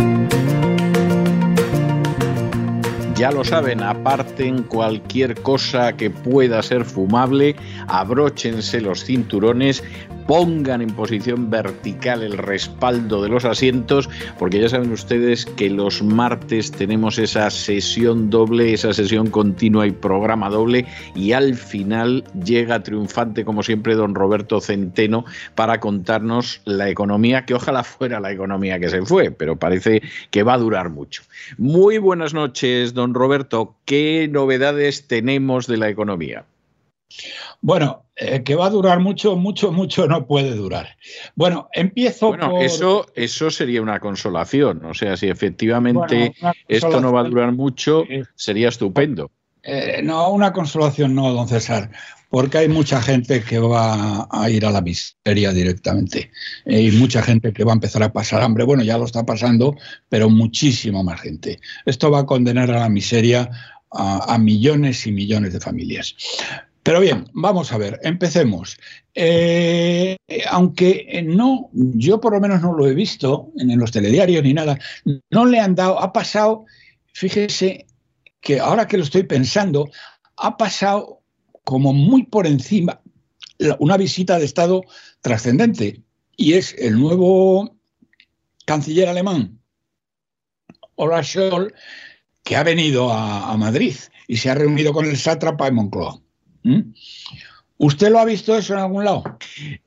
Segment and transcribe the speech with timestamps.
[0.00, 0.49] Thank you.
[3.20, 7.54] Ya lo saben, aparten cualquier cosa que pueda ser fumable,
[7.86, 9.84] abróchense los cinturones,
[10.30, 16.04] pongan en posición vertical el respaldo de los asientos, porque ya saben ustedes que los
[16.04, 22.84] martes tenemos esa sesión doble, esa sesión continua y programa doble, y al final llega
[22.84, 25.24] triunfante, como siempre, don Roberto Centeno
[25.56, 30.00] para contarnos la economía, que ojalá fuera la economía que se fue, pero parece
[30.30, 31.22] que va a durar mucho.
[31.58, 33.76] Muy buenas noches, don Roberto.
[33.84, 36.44] ¿Qué novedades tenemos de la economía?
[37.60, 40.96] Bueno, eh, que va a durar mucho, mucho, mucho no puede durar.
[41.34, 44.84] Bueno, empiezo bueno, eso, eso sería una consolación.
[44.84, 46.34] O sea, si efectivamente
[46.68, 49.30] esto no va a durar mucho, sería estupendo.
[49.62, 51.90] Eh, no, una consolación no, don César,
[52.28, 56.30] porque hay mucha gente que va a ir a la miseria directamente
[56.64, 58.64] eh, y mucha gente que va a empezar a pasar hambre.
[58.64, 59.76] Bueno, ya lo está pasando,
[60.08, 61.60] pero muchísima más gente.
[61.86, 63.50] Esto va a condenar a la miseria
[63.92, 66.14] a millones y millones de familias.
[66.82, 68.78] Pero bien, vamos a ver, empecemos.
[69.14, 70.16] Eh,
[70.48, 74.78] aunque no, yo por lo menos no lo he visto en, los telediarios ni nada,
[75.30, 76.64] no le han dado, ha pasado,
[77.12, 77.86] fíjese
[78.40, 79.90] que ahora que lo estoy pensando,
[80.36, 81.20] ha pasado
[81.64, 83.00] como muy por encima
[83.78, 84.82] una visita de Estado
[85.20, 86.02] trascendente
[86.36, 87.76] y es el nuevo
[88.64, 89.60] canciller alemán,
[90.94, 91.72] Olaf Scholz,
[92.42, 93.94] que ha venido a, Madrid
[94.26, 96.20] y se ha reunido con el sátrapa de Moncloa.
[97.82, 99.24] ¿Usted lo ha visto eso en algún lado?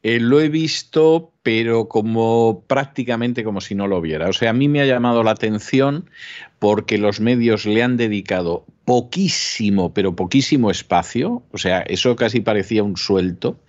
[0.02, 4.30] Eh, lo he visto, pero como prácticamente como si no lo viera.
[4.30, 6.10] O sea, a mí me ha llamado la atención
[6.58, 11.44] porque los medios le han dedicado poquísimo, pero poquísimo espacio.
[11.52, 13.60] O sea, eso casi parecía un suelto.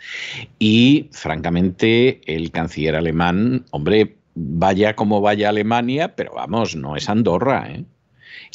[0.58, 7.70] Y francamente, el canciller alemán, hombre, vaya como vaya Alemania, pero vamos, no es Andorra,
[7.70, 7.84] ¿eh?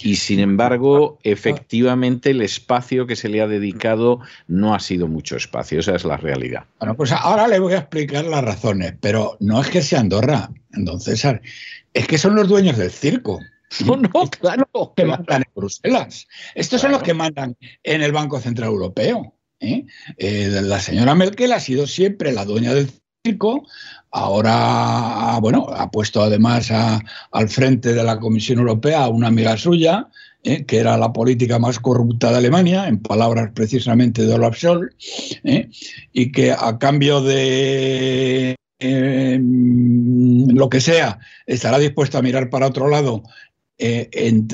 [0.02, 5.36] Y sin embargo, efectivamente, el espacio que se le ha dedicado no ha sido mucho
[5.36, 5.80] espacio.
[5.80, 6.66] Esa es la realidad.
[6.80, 10.50] Bueno, pues ahora le voy a explicar las razones, pero no es que sea Andorra,
[10.72, 11.42] don César,
[11.94, 13.40] es que son los dueños del circo.
[13.86, 14.94] No, no, claro.
[14.96, 16.28] Que mandan en Bruselas.
[16.56, 19.36] Estos son los que mandan en el Banco Central Europeo.
[19.60, 19.86] ¿eh?
[20.18, 22.90] Eh, la señora Merkel ha sido siempre la dueña del
[24.12, 30.07] Ahora, bueno, ha puesto además al frente de la Comisión Europea a una amiga suya,
[30.41, 34.96] eh, que era la política más corrupta de Alemania, en palabras precisamente de Olaf Scholz,
[35.44, 35.69] eh,
[36.13, 42.88] y que a cambio de em, lo que sea, estará dispuesto a mirar para otro
[42.88, 43.24] lado
[43.78, 44.09] eh,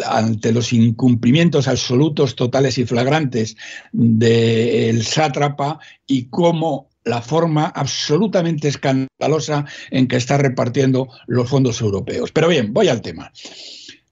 [0.08, 3.56] ante los incumplimientos absolutos, totales y flagrantes
[3.92, 12.32] del sátrapa y cómo la forma absolutamente escandalosa en que está repartiendo los fondos europeos.
[12.32, 13.32] Pero bien, voy al tema.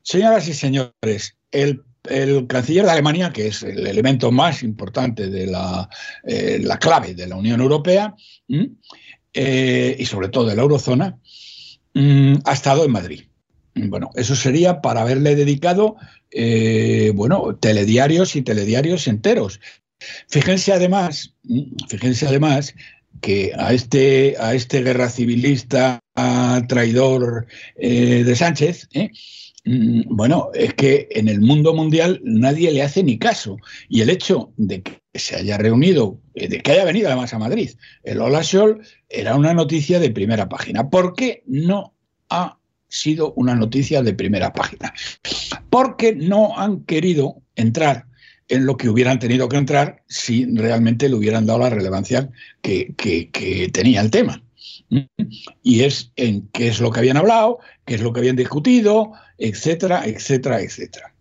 [0.04, 1.84] Señoras y señores, el,
[2.48, 5.90] canciller de Alemania, que es el elemento más importante de la,
[6.24, 8.14] eh, clave de la Unión Europea
[9.34, 11.18] eh, y sobre todo de la eurozona,
[11.96, 13.24] ha estado en Madrid.
[13.76, 15.96] Bueno, eso sería para haberle dedicado,
[16.32, 19.60] eh, bueno, telediarios y telediarios enteros.
[20.28, 21.34] Fíjense además,
[21.88, 22.74] fíjense además
[23.22, 26.00] que a este, a este guerra civilista
[26.68, 29.10] traidor eh, de Sánchez, ¿eh?
[29.66, 33.58] mm, bueno, es que en el mundo mundial nadie le hace ni caso.
[33.90, 37.40] Y el hecho de que se haya reunido, eh, de que haya venido además a
[37.40, 37.72] Madrid,
[38.04, 40.90] el Ola Sol, era una noticia de primera página.
[40.90, 41.96] ¿Por qué no
[42.30, 44.94] ha sido una noticia de primera página?
[45.70, 48.08] Porque no han querido entrar
[48.50, 52.30] en lo que hubieran tenido que entrar si realmente le hubieran dado la relevancia
[52.62, 52.94] que,
[53.74, 54.42] tenía el tema.
[55.64, 59.14] Y es en qué es lo que habían hablado, qué es lo que habían discutido,
[59.38, 61.14] etcétera, etcétera, etcétera.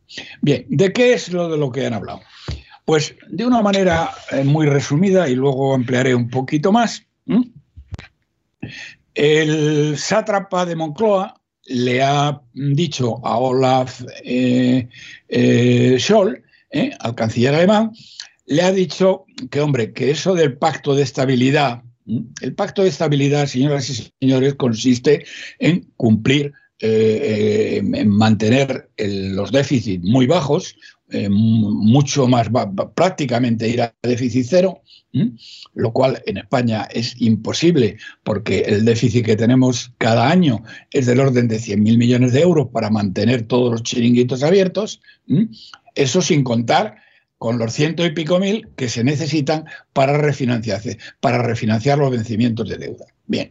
[0.43, 2.21] Bien, ¿de qué es lo de lo que han hablado?
[2.85, 7.07] Pues de una manera eh, muy resumida y luego emplearé un poquito más.
[9.15, 14.89] El sátrapa de Moncloa le ha dicho a Olaf eh,
[15.29, 16.43] eh, Scholz
[16.73, 16.91] ¿eh?
[16.99, 17.93] al canciller alemán,
[18.47, 21.83] le ha dicho que, hombre, que eso del pacto de estabilidad,
[22.41, 25.25] el pacto de estabilidad, señoras y señores, consiste
[25.59, 30.77] en cumplir eh, eh, mantener los déficits muy bajos,
[31.29, 32.49] mucho más,
[32.95, 34.81] prácticamente ir a déficit cero,
[35.75, 41.21] lo cual en España es imposible porque el déficit que tenemos cada año es del
[41.21, 45.03] orden de 100.000 millones de euros para mantener todos los chiringuitos abiertos,
[45.95, 46.97] eso sin contar
[47.39, 53.07] con los ciento y pico mil que se necesitan para refinanciar los vencimientos de deuda.
[53.27, 53.49] Bien,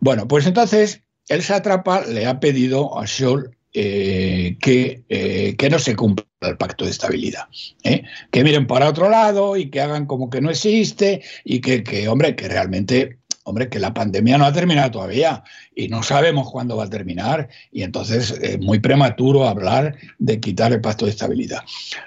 [0.00, 5.78] bueno, pues entonces el sátrapa le ha pedido a Scholl eh, que, eh, que, no
[5.78, 7.44] se cumpla el pacto de estabilidad,
[7.84, 8.02] ¿eh?
[8.32, 12.08] que miren para otro lado y que hagan como que no existe y que, que,
[12.08, 15.42] hombre, que realmente, hombre, que la pandemia no ha terminado todavía
[15.74, 20.72] y no sabemos cuándo va a terminar y entonces es muy prematuro hablar de quitar
[20.72, 21.60] el pacto de estabilidad.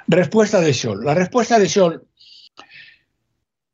[0.08, 1.04] Respuesta de Scholl.
[1.04, 2.04] La respuesta de Scholl,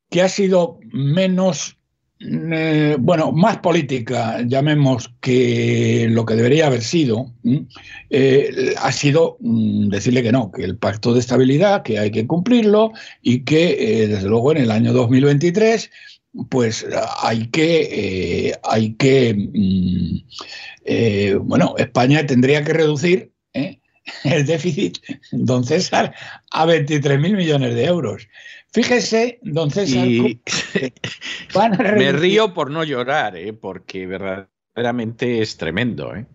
[0.10, 1.80] que ha sido menos
[2.22, 7.32] eh, bueno, más política, llamemos, que lo que debería haber sido,
[8.10, 12.28] eh, ha sido mm, decirle que no, que el pacto de estabilidad, que hay que
[12.28, 12.92] cumplirlo
[13.22, 15.90] y que, eh, desde luego, en el año 2023,
[16.50, 16.86] pues
[17.22, 23.32] hay que, hay que, mm, bueno, España tendría que reducir
[24.24, 24.98] el déficit,
[25.32, 26.14] don César,
[26.52, 28.28] a 23.000 millones de euros.
[28.72, 30.08] Fíjese, don César.
[31.96, 33.54] Me río por no llorar, ¿eh?
[33.54, 36.16] porque verdaderamente es tremendo.
[36.16, 36.28] ¿eh?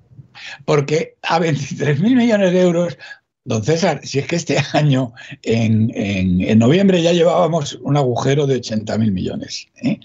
[0.64, 2.99] Porque a 23 mil millones de euros,
[3.44, 5.12] don César, si es que este año,
[5.43, 9.69] en, noviembre, ya llevábamos un agujero de 80 mil millones.
[9.82, 10.00] ¿eh?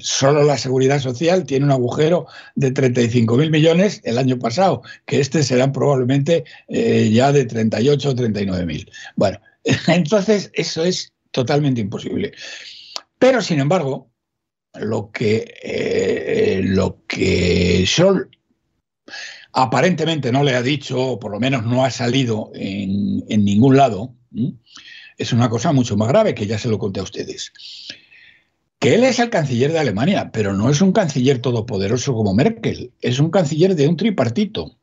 [0.00, 5.20] Solo la seguridad social tiene un agujero de 35 mil millones el año pasado, que
[5.20, 8.90] este será probablemente eh, ya de 38 o 39 mil.
[9.16, 9.38] Bueno,
[9.88, 12.32] entonces eso es totalmente imposible.
[13.18, 14.10] Pero, sin embargo,
[14.74, 18.30] lo que, eh, lo que Sol
[19.52, 24.14] aparentemente no le ha dicho, o por lo menos no ha salido en, ningún lado,
[25.18, 27.52] es una cosa mucho más grave, que ya se lo conté a ustedes.
[28.78, 32.92] Que él es el canciller de Alemania, pero no es un canciller todopoderoso como Merkel,
[33.00, 34.76] es un canciller de un tripartito.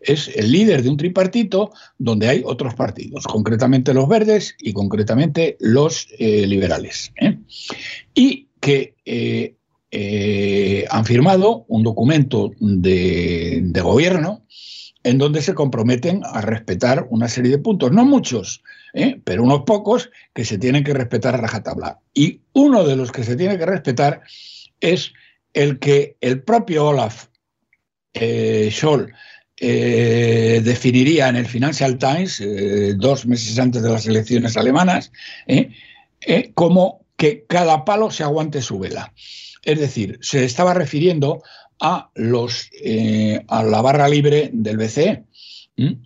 [0.00, 5.56] Es el líder de un tripartito donde hay otros partidos, concretamente los verdes y concretamente
[5.58, 7.12] los eh, liberales.
[7.16, 7.38] ¿eh?
[8.14, 9.56] Y que eh,
[9.92, 14.46] han firmado un documento de, gobierno
[15.04, 18.62] en donde se comprometen a respetar una serie de puntos, no muchos,
[19.24, 22.00] pero unos pocos que se tienen que respetar a rajatabla.
[22.14, 24.22] Y uno de los que se tiene que respetar
[24.80, 25.12] es
[25.52, 27.26] el que el propio Olaf
[28.14, 29.12] eh, Scholl
[29.58, 35.12] eh, definiría en el Financial Times, eh, dos meses antes de las elecciones alemanas,
[36.54, 39.12] como que cada palo se aguante su vela.
[39.64, 41.42] Es decir, se estaba refiriendo
[41.80, 42.70] a, los,
[43.48, 45.24] a la barra libre del BCE.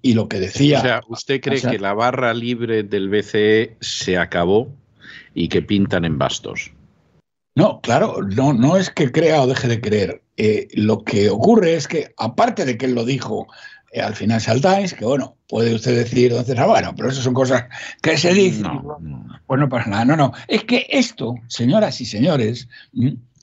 [0.00, 0.78] Y lo que decía.
[0.78, 4.72] O sea, ¿usted cree que la barra libre del BCE se acabó
[5.34, 6.70] y que pintan en bastos?
[7.56, 10.22] No, claro, no, no es que crea o deje de creer.
[10.36, 13.46] Eh, lo que ocurre es que, aparte de que él lo dijo
[13.92, 17.32] eh, al Financial Times, que bueno, puede usted decir, entonces, ah, bueno, pero eso son
[17.32, 17.64] cosas
[18.02, 18.62] que se dicen.
[18.62, 18.98] No,
[19.46, 20.04] Pues no pasa nada.
[20.04, 20.32] No, no.
[20.48, 22.68] Es que esto, señoras y señores,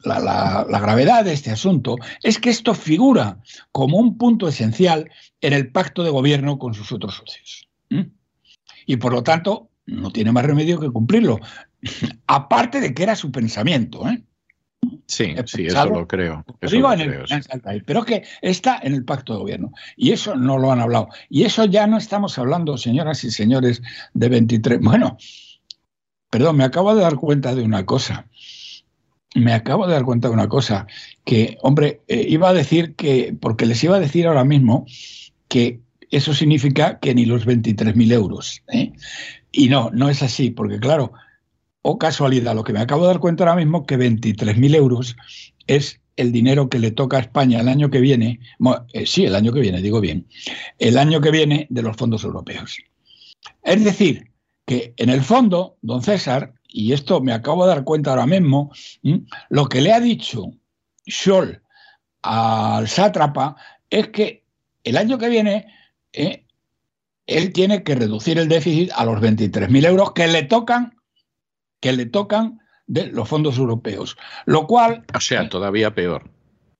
[0.03, 3.39] la, gravedad de este asunto es que esto figura
[3.71, 5.09] como un punto esencial
[5.41, 7.69] en el pacto de gobierno con sus otros socios.
[8.85, 11.39] Y por lo tanto, no tiene más remedio que cumplirlo.
[12.27, 14.07] Aparte de que era su pensamiento.
[14.07, 14.23] ¿eh?
[15.05, 16.45] Sí, sí, eso lo creo.
[17.85, 19.71] pero que está en el pacto de gobierno.
[19.95, 21.09] Y eso no lo han hablado.
[21.29, 23.81] Y eso ya no estamos hablando, señoras y señores,
[24.13, 24.79] de 23.
[24.81, 25.17] Bueno,
[26.29, 28.27] perdón, me acabo de dar cuenta de una cosa.
[29.35, 30.87] Me acabo de dar cuenta de una cosa.
[31.25, 34.85] Que, hombre, eh, iba a decir que, porque les iba a decir ahora mismo
[35.47, 35.79] que
[36.11, 38.61] eso significa que ni los 23.000 euros.
[38.71, 38.93] ¿eh?
[39.51, 41.13] Y no, no es así, porque claro,
[41.81, 45.15] o casualidad, lo que me acabo de dar cuenta ahora mismo, que 23.000 euros
[45.67, 48.39] es el dinero que le toca a España el año que viene,
[48.93, 50.27] eh, sí, el año que viene, digo bien,
[50.79, 52.77] el año que viene de los fondos europeos.
[53.63, 54.29] Es decir,
[54.65, 58.71] que en el fondo, don César, y esto me acabo de dar cuenta ahora mismo,
[59.49, 60.51] lo que le ha dicho
[61.07, 61.61] Scholl
[62.23, 63.55] al sátrapa
[63.89, 64.43] es que
[64.83, 65.67] el año que viene
[66.11, 66.45] eh,
[67.27, 70.95] él tiene que reducir el déficit a los 23.000 euros que le tocan
[71.79, 74.17] que le tocan de los fondos europeos.
[74.45, 75.05] Lo cual.
[75.13, 76.31] O sea, todavía peor.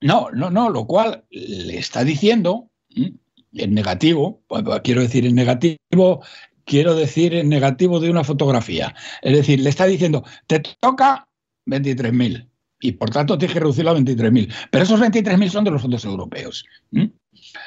[0.02, 4.42] No, no, no, lo cual le está diciendo en negativo,
[4.84, 6.24] quiero decir en negativo,
[6.66, 8.96] quiero decir en negativo de una fotografía.
[9.22, 11.28] Es decir, le está diciendo, te toca
[11.66, 12.48] 23.000
[12.82, 14.54] y por tanto tienes que reducirlo a 23.000.
[14.70, 16.66] Pero esos 23.000 son de los fondos europeos.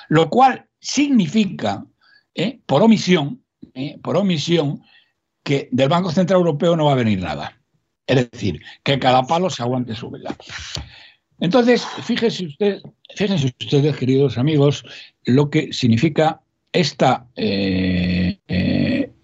[0.09, 1.85] Lo cual significa,
[2.35, 2.61] ¿eh?
[2.67, 3.43] por omisión,
[3.75, 3.99] ¿eh?
[4.03, 4.83] por omisión,
[5.43, 7.59] que del Banco Central Europeo no va a venir nada.
[8.07, 10.37] Es decir, que cada palo se aguante su vela.
[11.41, 12.83] Entonces, fíjense, usted,
[13.15, 14.85] fíjense ustedes, queridos amigos,
[15.25, 16.41] lo que significa
[16.73, 18.39] esta eh,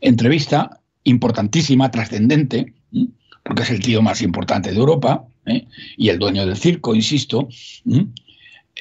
[0.02, 2.74] entrevista importantísima, trascendente,
[3.42, 5.24] porque es el tío más importante de Europa
[5.96, 7.48] y el dueño del circo, insisto,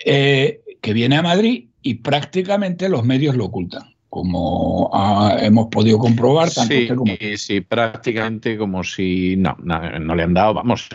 [0.03, 4.91] que viene a Madrid y prácticamente los medios lo ocultan como
[5.39, 6.51] hemos podido comprobar.
[6.51, 7.13] Tanto sí, como...
[7.37, 10.89] sí, prácticamente como si no, no, le han dado, vamos,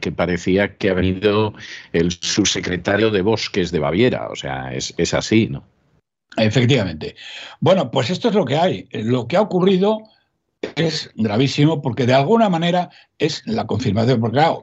[0.00, 1.54] que parecía que ha venido
[1.92, 5.62] el subsecretario de Bosques de Baviera, o sea, es, es así, ¿no?
[6.36, 7.16] Efectivamente.
[7.60, 8.88] Bueno, pues esto es lo que hay.
[8.92, 10.02] Lo que ha ocurrido
[10.74, 14.20] es gravísimo porque de alguna manera es la confirmación.
[14.20, 14.62] Porque claro,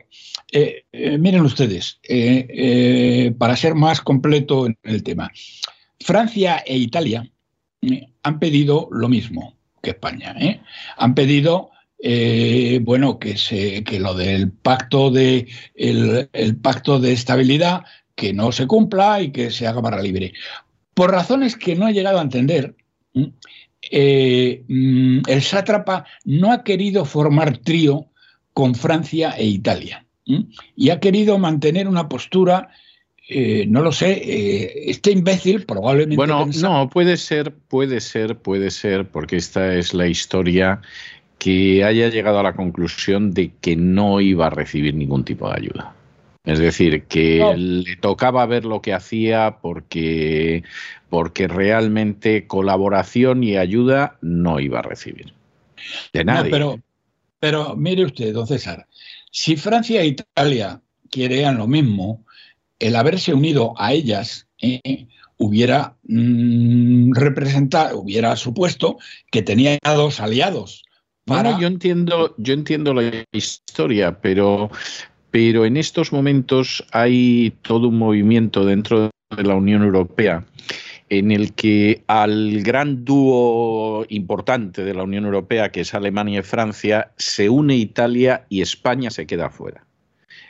[0.52, 5.32] eh, eh, miren ustedes, eh, para ser más completo en el tema,
[6.00, 7.28] Francia e Italia
[8.24, 10.36] han pedido lo mismo que España.
[10.98, 11.72] Han pedido
[12.82, 17.84] bueno, que, se, que lo del pacto de, el, pacto de estabilidad
[18.16, 20.34] que no se cumpla y que se haga barra libre.
[20.94, 22.76] Por razones que no he llegado a entender,
[23.14, 23.28] mm,
[25.28, 28.08] el sátrapa no ha querido formar trío
[28.54, 30.06] con Francia e Italia
[30.76, 32.70] y ha querido mantener una postura,
[33.28, 36.16] eh, no lo sé, eh, este imbécil probablemente...
[36.16, 40.82] Bueno, no, puede ser, puede ser, puede ser, porque esta es la historia
[41.40, 45.56] que haya llegado a la conclusión de que no iba a recibir ningún tipo de
[45.58, 45.94] ayuda.
[46.44, 50.64] Es decir, que le tocaba ver lo que hacía porque,
[51.10, 55.34] porque realmente colaboración y ayuda no iba a recibir.
[56.12, 56.52] De nadie.
[56.52, 56.80] pero,
[57.40, 58.88] pero mire usted, don César,
[59.32, 62.26] si Francia e Italia querían lo mismo,
[62.80, 65.08] el haberse unido a ellas eh,
[65.38, 68.98] hubiera mm, representado, hubiera supuesto
[69.32, 70.84] que tenía dos aliados.
[71.26, 74.70] Bueno, yo entiendo, yo entiendo la historia, pero,
[75.34, 80.46] pero en estos momentos hay todo un movimiento dentro de la Unión Europea
[81.10, 86.44] en el que al gran dúo importante de la Unión Europea, que es Alemania y
[86.44, 89.84] Francia, se une Italia y España se queda fuera.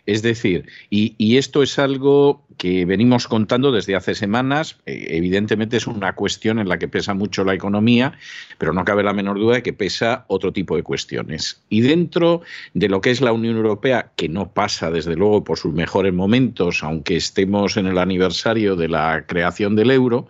[0.05, 4.77] Es decir, y, esto es algo que venimos contando desde hace semanas.
[4.85, 8.17] Eh, evidentemente es una cuestión en la que pesa mucho la economía,
[8.57, 11.63] pero no cabe la menor duda de que pesa otro tipo de cuestiones.
[11.69, 12.41] Y dentro
[12.73, 16.13] de lo que es la Unión Europea, que no pasa desde luego por sus mejores
[16.13, 20.27] momentos, aunque estemos en el aniversario de la creación del euro,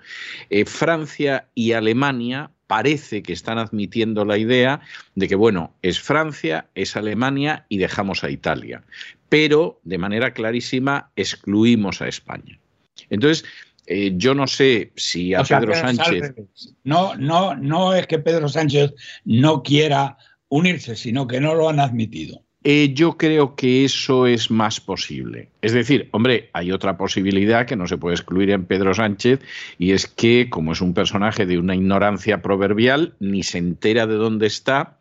[0.51, 4.81] eh, Francia y Alemania parece que están admitiendo la idea
[5.15, 8.83] de que, bueno, es Francia, es Alemania y dejamos a Italia
[9.29, 12.59] pero de manera clarísima excluimos a España.
[13.09, 13.45] Entonces,
[13.85, 16.33] eh, yo no sé si a Pedro Sánchez.
[16.83, 18.93] No, no, no es que Pedro Sánchez
[19.25, 20.17] no quiera
[20.49, 22.43] unirse, sino que no lo han admitido.
[22.65, 25.49] Eh, yo creo que eso es más posible.
[25.61, 29.41] Es decir, hombre, hay otra posibilidad que no se puede excluir en Pedro Sánchez
[29.77, 34.15] y es que, como es un personaje de una ignorancia proverbial, ni se entera de
[34.15, 34.99] dónde está,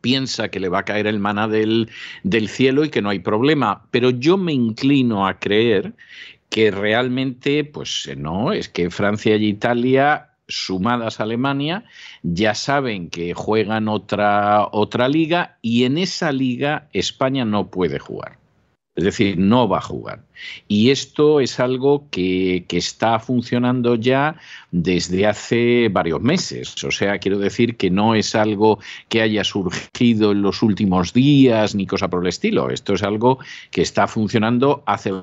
[0.00, 1.90] piensa que le va a caer el maná del,
[2.22, 3.86] del cielo y que no hay problema.
[3.90, 5.94] Pero yo me inclino a creer
[6.48, 11.84] que realmente, pues no, es que Francia y Italia sumadas a Alemania,
[12.22, 18.39] ya saben que juegan otra, otra liga y en esa liga España no puede jugar.
[19.00, 20.26] Es decir, no va a jugar.
[20.68, 24.36] Y esto es algo que, está funcionando ya
[24.72, 26.84] desde hace varios meses.
[26.84, 28.78] O sea, quiero decir que no es algo
[29.08, 32.68] que haya surgido en los últimos días ni cosa por el estilo.
[32.68, 33.38] Esto es algo
[33.70, 35.14] que está funcionando hace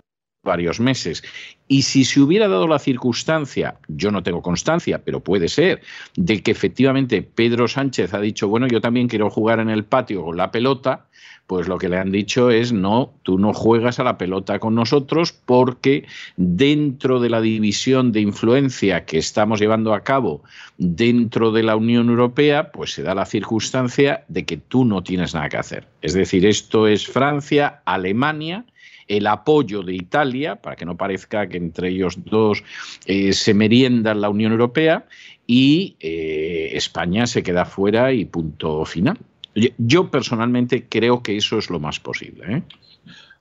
[0.43, 1.23] varios meses.
[1.67, 5.81] Y si se hubiera dado la circunstancia, yo no tengo constancia, pero puede ser,
[6.15, 10.23] de que efectivamente Pedro Sánchez ha dicho, bueno, yo también quiero jugar en el patio
[10.23, 11.07] con la pelota,
[11.47, 14.75] pues lo que le han dicho es, no, tú no juegas a la pelota con
[14.75, 16.05] nosotros porque
[16.35, 20.43] dentro de la división de influencia que estamos llevando a cabo
[20.77, 25.33] dentro de la Unión Europea, pues se da la circunstancia de que tú no tienes
[25.33, 25.87] nada que hacer.
[26.01, 28.65] Es decir, esto es Francia, Alemania,
[29.07, 32.63] el apoyo de Italia, para que no parezca que entre ellos dos
[33.05, 35.05] eh, se merienda la Unión Europea,
[35.47, 39.17] y eh, España se queda fuera y punto final.
[39.77, 42.57] Yo personalmente creo que eso es lo más posible.
[42.57, 42.61] ¿eh?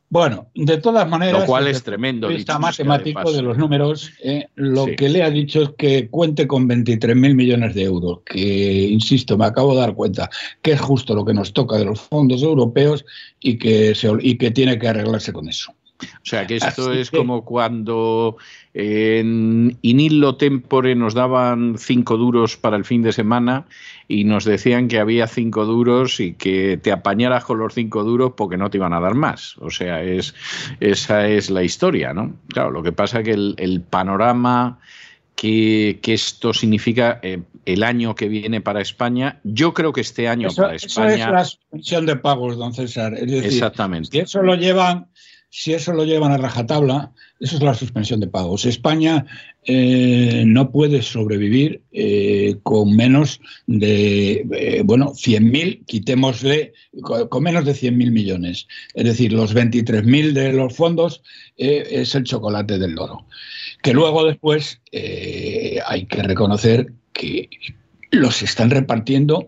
[0.09, 2.31] Bueno, de todas maneras, lo cual es tremendo.
[2.31, 4.47] Está matemático de, los números, ¿eh?
[4.55, 9.37] lo que le ha dicho es que cuente con 23.000 millones de euros, que, insisto,
[9.37, 10.31] me acabo de dar cuenta
[10.63, 13.05] que es justo lo que nos toca de los fondos europeos
[13.41, 15.75] y que, y que tiene que arreglarse con eso.
[16.00, 18.37] O sea que esto es como cuando
[18.75, 23.67] en Inillo Tempore nos daban cinco duros para el fin de semana
[24.09, 28.33] y nos decían que había cinco duros y que te apañaras con los cinco duros
[28.37, 29.57] porque no te iban a dar más.
[29.59, 30.35] O sea, es,
[30.81, 32.35] esa es la historia, ¿no?
[32.49, 34.79] Claro, lo que pasa es que el, panorama
[35.35, 39.41] que, esto significa eh, el año que viene para España.
[39.45, 41.15] Yo creo que este año para España.
[41.15, 43.15] Eso es la suspensión de pagos, don César.
[43.15, 44.21] exactamente.
[44.21, 45.09] eso lo llevan
[45.59, 48.67] si eso lo llevan a rajatabla, eso es la suspensión de pagos.
[48.67, 49.25] España
[49.65, 57.73] eh, no puede sobrevivir eh, con menos de, eh, bueno, 100.000, quitémosle, con, menos de
[57.73, 58.69] 100.000 millones.
[58.93, 61.23] Es decir, los 23.000 de los fondos
[61.57, 63.27] es el chocolate del loro.
[63.83, 67.49] Que luego después hay que reconocer que
[68.11, 69.47] los están repartiendo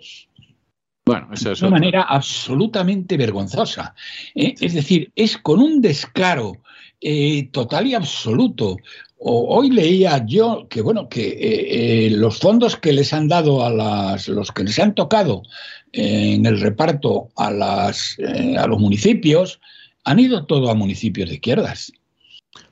[1.09, 3.95] bueno, eso es de una manera absolutamente vergonzosa.
[4.35, 4.55] ¿eh?
[4.61, 6.59] Es decir, es con un descaro
[7.01, 8.77] eh, total y absoluto.
[9.19, 14.29] hoy leía yo que bueno que eh, los fondos que les han dado a las
[14.29, 15.43] los que les han tocado
[15.93, 18.17] en el reparto a las
[18.57, 19.61] a los municipios
[20.05, 21.93] han ido todo a municipios de izquierdas.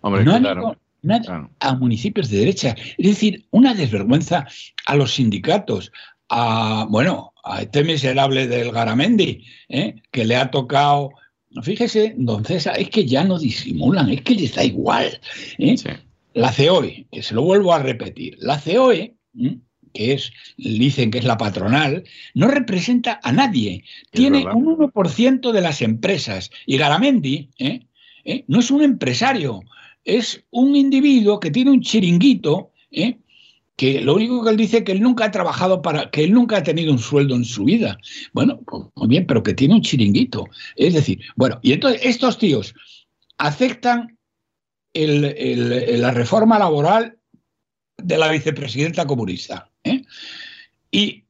[0.00, 0.68] Hombre, no claro.
[0.68, 2.74] han a municipios de derecha.
[2.98, 4.46] Es decir, una desvergüenza
[4.86, 5.92] a los sindicatos,
[6.28, 9.94] a, bueno, a este miserable del Garamendi, ¿eh?
[10.10, 11.10] que le ha tocado.
[11.62, 15.20] Fíjese, don César, es que ya no disimulan, es que les da igual.
[15.58, 15.76] ¿eh?
[16.34, 19.14] La COE, que se lo vuelvo a repetir, la COE,
[19.94, 23.84] que es, dicen que es la patronal, no representa a nadie.
[24.10, 26.50] Tiene un 1% de las empresas.
[26.66, 27.86] Y Garamendi ¿eh?
[28.48, 29.62] no es un empresario,
[30.04, 32.72] es un individuo que tiene un chiringuito.
[32.90, 33.18] ¿eh?
[33.76, 36.32] Que lo único que él dice es que él nunca ha trabajado para, que él
[36.32, 37.98] nunca ha tenido un sueldo en su vida.
[38.32, 40.46] Bueno, pues, muy bien, pero que tiene un chiringuito.
[40.76, 42.74] Es decir, bueno, y entonces estos tíos
[43.38, 44.18] aceptan
[44.94, 47.18] la reforma laboral
[47.98, 49.70] de la vicepresidenta comunista.
[49.84, 50.02] ¿eh?
[50.90, 51.24] Y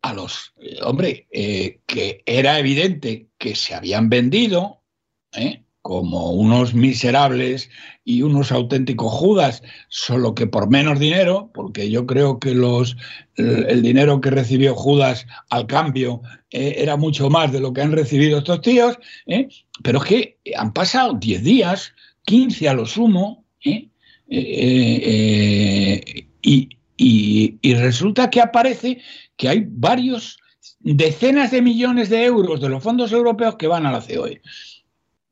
[0.00, 4.82] a los, hombre, eh, que era evidente que se habían vendido,
[5.32, 5.64] ¿eh?
[5.88, 7.70] Como unos miserables
[8.04, 12.94] y unos auténticos judas, solo que por menos dinero, porque yo creo que los,
[13.36, 16.20] el, dinero que recibió Judas al cambio
[16.50, 18.98] eh, era mucho más de lo que han recibido estos tíos,
[19.28, 19.48] ¿eh?
[19.82, 21.94] pero es que han pasado 10 días,
[22.26, 23.88] 15 a lo sumo, ¿eh?
[26.42, 29.00] y, y resulta que aparece
[29.38, 30.38] que hay varios
[30.80, 34.42] decenas de millones de euros de los fondos europeos que van a la COE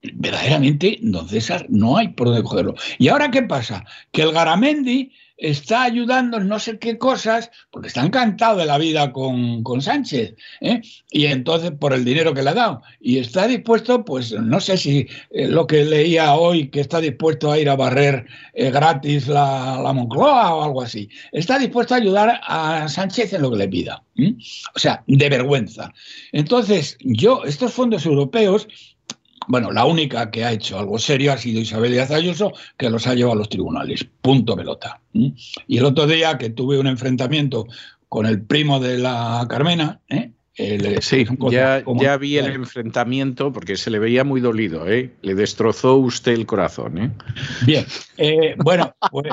[0.03, 2.75] verdaderamente, don César, no hay por dónde cogerlo.
[2.99, 3.85] ¿Y ahora qué pasa?
[4.13, 8.79] Que el Garamendi está ayudando en no sé qué cosas, porque está encantado de la
[8.79, 10.81] vida con, Sánchez, ¿eh?
[11.11, 14.79] y entonces por el dinero que le ha dado, y está dispuesto, pues no sé
[14.79, 19.29] si eh, lo que leía hoy, que está dispuesto a ir a barrer eh, gratis
[19.29, 23.59] la, la, Moncloa o algo así, está dispuesto a ayudar a Sánchez en lo que
[23.59, 24.03] le pida.
[24.75, 25.93] O sea, de vergüenza.
[26.33, 28.67] Entonces, yo, estos fondos europeos,
[29.49, 33.07] bueno, la única que ha hecho algo serio ha sido Isabel Díaz Ayuso, que los
[33.07, 34.07] ha llevado a los tribunales.
[34.21, 35.01] Punto pelota.
[35.13, 37.67] Y el otro día que tuve un enfrentamiento
[38.09, 40.33] con el primo de la Carmena, ¿eh?
[41.01, 45.13] sí, ya, ya, vi el enfrentamiento porque se le veía muy dolido, ¿eh?
[45.21, 47.11] Le destrozó usted el corazón, ¿eh?
[47.67, 47.85] Bien,
[48.17, 49.29] eh, bueno, pues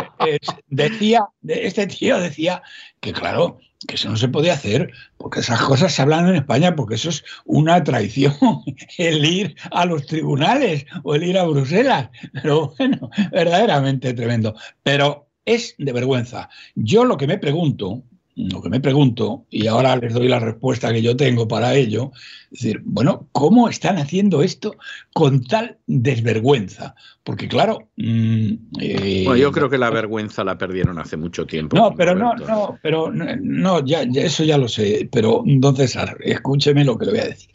[0.67, 2.61] decía, este tío decía
[2.99, 6.75] que claro, que eso no se podía hacer, porque esas cosas se hablan en España,
[6.75, 8.35] porque eso es una traición,
[8.97, 12.09] el ir a los tribunales o el ir a Bruselas.
[12.41, 14.55] Pero bueno, verdaderamente tremendo.
[14.83, 16.49] Pero es de vergüenza.
[16.75, 18.03] Yo lo que me pregunto,
[18.35, 22.11] lo que me pregunto, y ahora les doy la respuesta que yo tengo para ello,
[22.51, 24.75] es decir, bueno, ¿cómo están haciendo esto
[25.13, 26.95] con tal desvergüenza?
[27.23, 27.89] Porque claro...
[27.97, 31.75] Mm, eh, bueno, yo creo que la vergüenza la perdieron hace mucho tiempo.
[31.75, 36.97] No, pero no, no, pero no, ya, eso ya lo sé, pero entonces, escúcheme lo
[36.97, 37.51] que le voy a decir.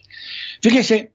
[0.60, 1.12] Fíjese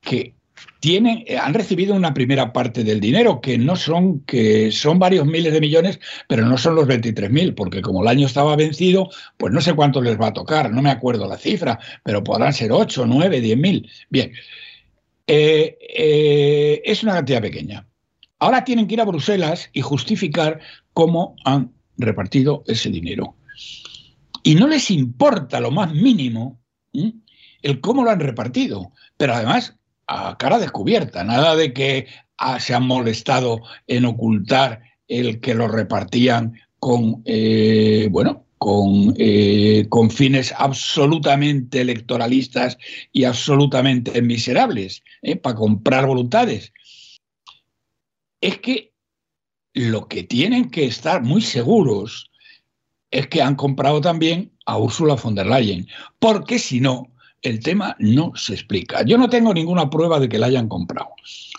[0.00, 0.34] que
[0.80, 5.26] tienen, eh, han recibido una primera parte del dinero, que no son, que son varios
[5.26, 9.52] miles de millones, pero no son los 23.000, porque como el año estaba vencido, pues
[9.52, 12.72] no sé cuánto les va a tocar, no me acuerdo la cifra, pero podrán ser
[12.72, 13.90] 8, 9, 10.000.
[14.08, 14.32] Bien,
[15.26, 17.86] eh, eh, es una cantidad pequeña.
[18.38, 20.60] Ahora tienen que ir a Bruselas y justificar
[20.94, 23.36] cómo han repartido ese dinero.
[24.42, 26.58] Y no les importa lo más mínimo
[27.62, 29.78] el cómo lo han repartido, pero además
[30.10, 32.08] a cara descubierta, nada de que
[32.58, 40.10] se han molestado en ocultar el que lo repartían con, eh, bueno, con, eh, con,
[40.10, 42.76] fines absolutamente electoralistas
[43.12, 46.72] y absolutamente miserables, eh, para comprar voluntades.
[48.40, 48.92] es que
[49.74, 52.30] lo que tienen que estar muy seguros
[53.10, 55.86] es que han comprado también a Ursula von der Leyen,
[56.18, 57.09] porque si no,
[57.42, 59.02] el tema no se explica.
[59.04, 61.10] Yo no tengo ninguna prueba de que la hayan comprado.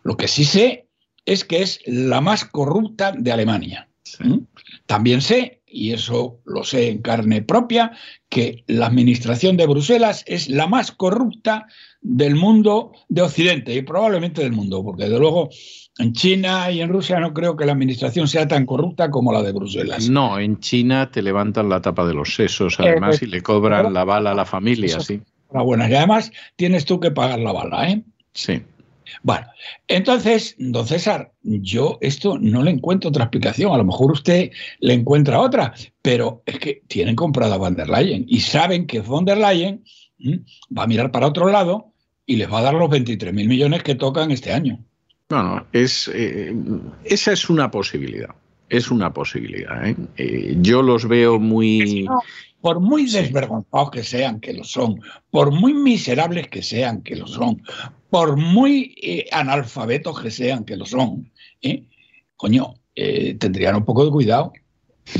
[0.03, 0.87] Lo que sí sé
[1.25, 3.87] es que es la más corrupta de Alemania.
[4.19, 4.39] ¿Mm?
[4.85, 7.91] También sé, y eso lo sé en carne propia,
[8.29, 11.67] que la administración de Bruselas es la más corrupta
[12.01, 15.49] del mundo de Occidente y probablemente del mundo, porque desde luego
[15.97, 19.43] en China y en Rusia no creo que la administración sea tan corrupta como la
[19.43, 20.09] de Bruselas.
[20.09, 24.03] No, en China te levantan la tapa de los sesos, además, y le cobran la
[24.03, 25.21] bala a la familia, sí.
[25.51, 28.03] Bueno, y además tienes tú que pagar la bala, ¿eh?
[28.33, 28.61] Sí.
[29.23, 29.47] Bueno,
[29.87, 33.73] entonces, don César, yo esto no le encuentro otra explicación.
[33.73, 37.89] A lo mejor usted le encuentra otra, pero es que tienen comprado a von der
[37.89, 39.83] Leyen y saben que von der Leyen
[40.75, 41.91] va a mirar para otro lado
[42.25, 44.79] y les va a dar los 23 mil millones que tocan este año.
[45.29, 46.53] No, es, eh,
[47.03, 48.35] esa es una posibilidad.
[48.69, 49.85] Es una posibilidad.
[49.85, 49.95] ¿eh?
[50.17, 52.07] Eh, yo los veo muy
[52.61, 57.27] por muy desvergonzados que sean, que lo son, por muy miserables que sean, que lo
[57.27, 57.61] son,
[58.09, 61.83] por muy eh, analfabetos que sean, que lo son, ¿eh?
[62.37, 64.53] coño, eh, tendrían un poco de cuidado,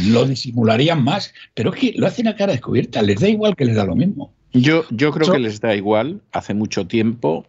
[0.08, 3.66] lo disimularían más, pero es que lo hacen a cara descubierta, les da igual que
[3.66, 4.34] les da lo mismo.
[4.54, 7.46] Yo, yo creo que les da igual, hace mucho tiempo.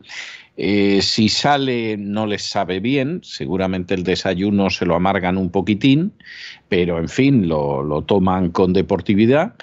[0.56, 6.12] Si sale no les sabe bien, seguramente el desayuno se lo amargan un poquitín,
[6.68, 9.54] pero en fin, lo, lo toman con deportividad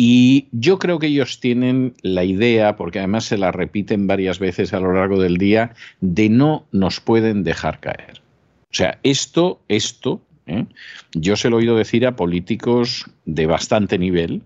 [0.00, 4.72] y yo creo que ellos tienen la idea, porque además se la repiten varias veces
[4.72, 8.22] a lo largo del día, de no nos pueden dejar caer.
[8.70, 10.66] O sea, esto, esto, ¿eh?
[11.14, 14.42] yo se lo he oído decir a políticos de bastante nivel,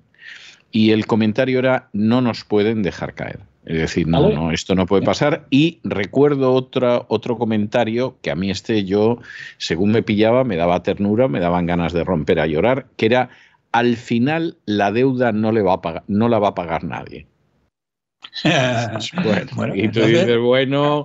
[0.71, 3.41] y el comentario era no nos pueden dejar caer.
[3.65, 5.47] Es decir, no, no, esto no puede pasar.
[5.51, 9.19] Y recuerdo otra, otro comentario que a mí este yo,
[9.57, 13.31] según me pillaba, me daba ternura, me daban ganas de romper a llorar, que era
[13.71, 17.27] al final la deuda no, le va a pagar, no la va a pagar nadie.
[19.55, 21.05] bueno, y tú dices, bueno.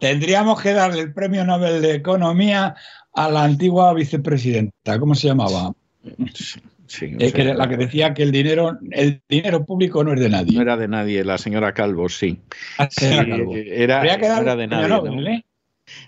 [0.00, 2.74] tendríamos que darle el premio Nobel de Economía
[3.14, 4.98] a la antigua vicepresidenta.
[4.98, 5.72] ¿Cómo se llamaba?
[6.92, 10.54] Sí, la que decía que el dinero, el dinero público no es de nadie.
[10.54, 12.38] No era de nadie, la señora Calvo, sí.
[12.76, 15.32] Ah, era, era, de nadie.
[15.32, 15.44] ¿eh?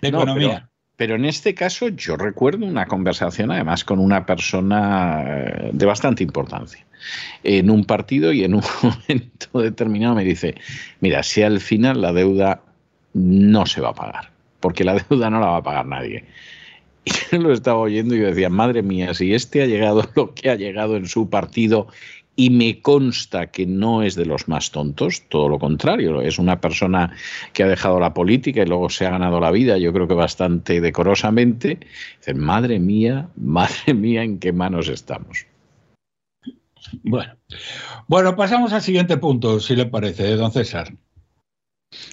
[0.03, 0.69] De economía.
[0.95, 6.21] Pero en este caso yo recuerdo una conversación además con una persona eh, de bastante
[6.21, 6.85] importancia
[7.43, 10.53] en un partido y en un momento determinado me dice,
[10.99, 12.61] mira, si al final la deuda
[13.13, 16.25] no se va a pagar, porque la deuda no la va a pagar nadie.
[17.31, 20.33] Y yo lo estaba oyendo y yo decía, madre mía, si este ha llegado lo
[20.33, 21.87] que ha llegado en su partido
[22.35, 26.59] y me consta que no es de los más tontos, todo lo contrario, es una
[26.59, 27.15] persona
[27.53, 30.15] que ha dejado la política y luego se ha ganado la vida, yo creo que
[30.15, 31.79] bastante decorosamente.
[32.17, 35.45] Dice, madre mía, madre mía, ¿en qué manos estamos?
[37.03, 37.33] Bueno,
[38.07, 40.93] bueno, pasamos al siguiente punto, si le parece, don César.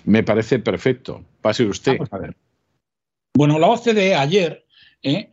[0.04, 1.24] Me parece perfecto.
[1.40, 1.98] Pase usted.
[3.34, 4.61] Bueno, la OCDE ayer
[5.02, 5.30] eh,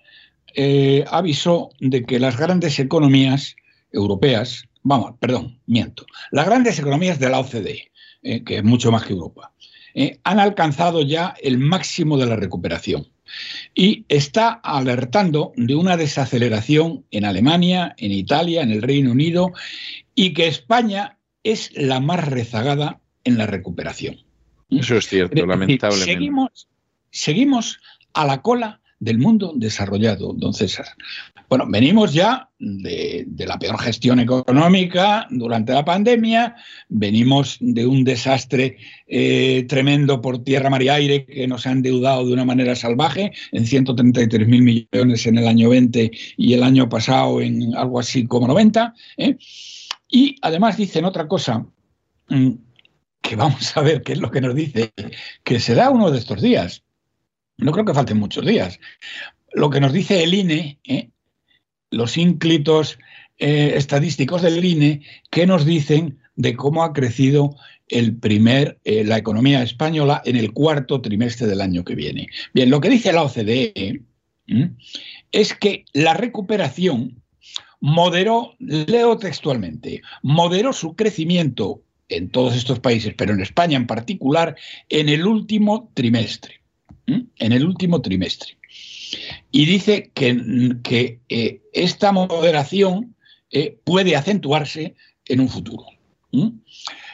[0.55, 3.55] eh, avisó de que las grandes economías
[3.91, 7.91] europeas vamos, perdón, miento, las grandes economías de la OCDE,
[8.23, 9.53] eh, que es mucho más que Europa,
[10.23, 13.07] han alcanzado ya el máximo de la recuperación
[13.75, 19.51] y está alertando de una desaceleración en Alemania, en Italia, en el Reino Unido
[20.15, 24.17] y que España es la más rezagada en la recuperación.
[24.69, 26.13] Eso es cierto, lamentablemente.
[26.13, 26.67] Seguimos,
[27.11, 27.79] seguimos
[28.13, 30.87] a la cola del mundo desarrollado, don César.
[31.47, 36.55] Bueno, venimos ya de, la peor gestión económica durante la pandemia,
[36.89, 42.27] venimos de un desastre eh, tremendo por tierra, mar y aire que nos ha endeudado
[42.27, 46.89] de una manera salvaje en 133 mil millones en el año 20 y el año
[46.89, 48.93] pasado en algo así como 90.
[49.17, 49.37] ¿eh?
[50.09, 51.65] Y además dicen otra cosa,
[52.27, 52.51] mm,
[53.21, 54.91] que vamos a ver qué es lo que nos dice,
[55.43, 56.83] que será uno de estos días.
[57.59, 58.79] No creo que falten muchos días.
[59.51, 61.09] Lo que nos dice el INE, ¿eh?
[61.91, 62.97] los ínclitos
[63.37, 67.55] eh, estadísticos del INE que nos dicen de cómo ha crecido
[67.89, 72.27] el primer, eh, la economía española en el cuarto trimestre del año que viene.
[72.53, 74.01] Bien, lo que dice la OCDE
[75.31, 77.21] es que la recuperación
[77.81, 84.55] moderó, leo textualmente, moderó su crecimiento en todos estos países, pero en España en particular,
[84.89, 86.58] en el último trimestre.
[87.37, 88.57] En el último trimestre.
[89.51, 93.15] Y dice que, eh, esta moderación
[93.51, 94.95] eh, puede acentuarse
[95.25, 95.85] en un futuro.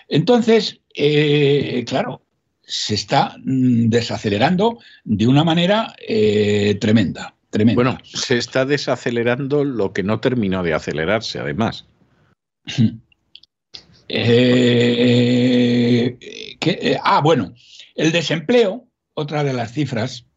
[0.10, 2.22] Entonces, eh, claro,
[2.62, 5.96] se está mm, desacelerando de una manera
[6.80, 7.76] tremenda, tremenda.
[7.76, 11.86] Bueno, se está desacelerando lo que no terminó de acelerarse, además.
[14.08, 16.18] Eh,
[16.62, 17.54] eh, ah, bueno,
[17.96, 18.85] el desempleo,
[19.15, 20.28] otra de las cifras,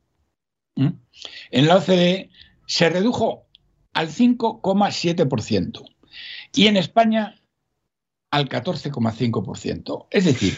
[0.77, 2.31] en la OCDE
[2.67, 3.47] se redujo
[3.93, 5.83] al 5,7%
[6.55, 7.41] y en España
[8.31, 10.07] al 14,5%.
[10.11, 10.57] Es decir,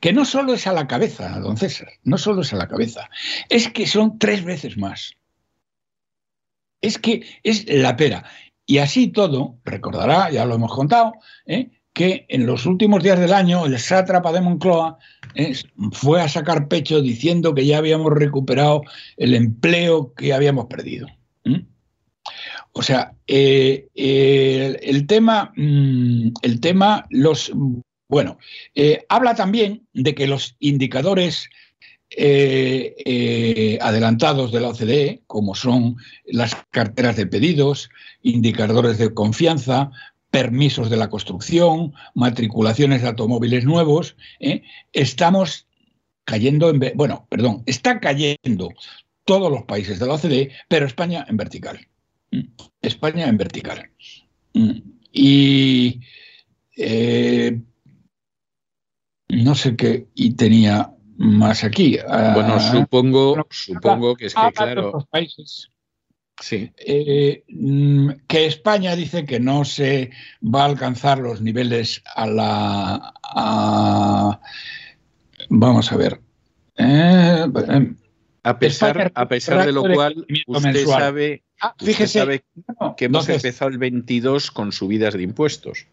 [0.00, 3.10] que no solo es a la cabeza, don César, no solo es a la cabeza,
[3.48, 5.14] es que son tres veces más.
[6.80, 8.24] Es que es la pera.
[8.64, 11.14] Y así todo, recordará, ya lo hemos contado,
[11.46, 11.70] ¿eh?
[11.92, 14.98] que en los últimos días del año el sátrapa de Moncloa
[15.34, 15.54] ¿eh?
[15.92, 18.82] fue a sacar pecho diciendo que ya habíamos recuperado
[19.16, 21.06] el empleo que habíamos perdido.
[22.72, 27.50] O sea, eh, el, tema, mm, el tema, los
[28.08, 28.38] bueno,
[28.74, 31.50] eh, habla también de que los indicadores
[32.10, 37.90] eh, eh, adelantados de la OCDE, como son las carteras de pedidos,
[38.22, 39.90] indicadores de confianza,
[40.30, 44.16] permisos de la construcción, matriculaciones de automóviles nuevos,
[44.92, 45.66] estamos
[46.24, 48.68] cayendo en, bueno, perdón, está cayendo
[49.24, 51.86] todos los países de la OCDE, pero España en vertical.
[52.82, 53.90] España en vertical.
[55.12, 56.00] Y
[59.28, 61.98] no sé qué y tenía más aquí.
[62.06, 65.06] Bueno, ah, supongo, supongo que es que, claro.
[65.10, 65.70] Países.
[66.40, 66.72] Sí.
[66.76, 70.10] Eh, mm, que España dice que no se
[70.42, 73.14] va a alcanzar los niveles a la.
[75.48, 76.20] vamos a ver.
[76.76, 77.46] Eh,
[78.44, 82.44] a pesar, a pesar de lo cual, usted sabe, ah, fíjese,
[82.96, 85.86] que hemos empezado el 22 con subidas de impuestos.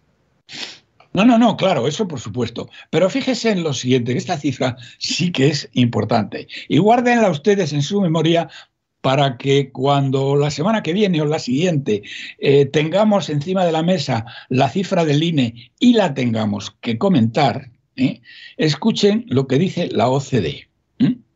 [1.11, 2.69] No, no, no, claro, eso por supuesto.
[2.89, 6.47] Pero fíjese en lo siguiente, que esta cifra sí que es importante.
[6.67, 8.49] Y guárdenla ustedes en su memoria
[9.05, 12.01] para que cuando la semana que viene o la siguiente
[12.39, 17.69] eh, tengamos encima de la mesa la cifra del INE y la tengamos que comentar,
[17.97, 18.21] ¿eh?
[18.57, 20.67] escuchen lo que dice la OCDE.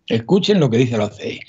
[0.07, 1.41] Escuchen lo que dice la OCDE.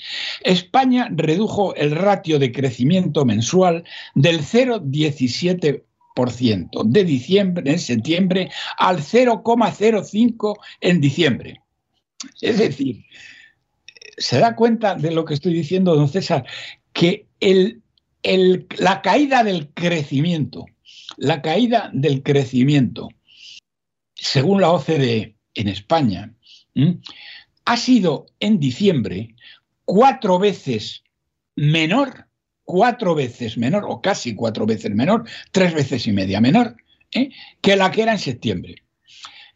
[0.43, 10.55] España redujo el ratio de crecimiento mensual del 0,17% de diciembre, en septiembre, al 0,05
[10.81, 11.61] en diciembre.
[12.41, 13.05] Es decir,
[14.21, 16.45] se da cuenta de lo que estoy diciendo, don César,
[16.93, 17.27] que
[18.77, 20.65] la caída del crecimiento,
[21.17, 23.09] la caída del crecimiento,
[24.15, 26.33] según la OCDE en España,
[27.65, 29.35] ha sido en diciembre
[29.85, 31.03] cuatro veces
[31.55, 32.27] menor
[32.71, 36.77] cuatro veces menor, o casi cuatro veces menor, tres veces y media menor,
[37.11, 37.29] ¿eh?
[37.59, 38.75] que la que era en septiembre.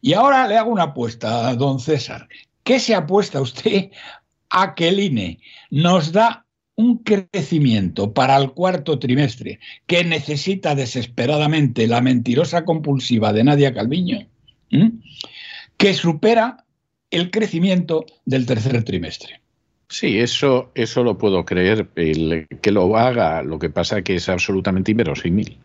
[0.02, 2.28] Y ahora le hago una apuesta, a don César.
[2.62, 3.90] ¿Qué se apuesta usted
[4.58, 5.38] a que el INE
[5.70, 13.44] nos da un crecimiento para el cuarto trimestre que necesita desesperadamente la mentirosa compulsiva de
[13.44, 14.26] Nadia Calviño,
[15.76, 16.64] que supera
[17.10, 19.40] el crecimiento del tercer trimestre?
[19.88, 24.90] Sí, eso, eso lo puedo creer, que lo haga, lo que pasa que es absolutamente
[24.92, 25.58] inverosímil.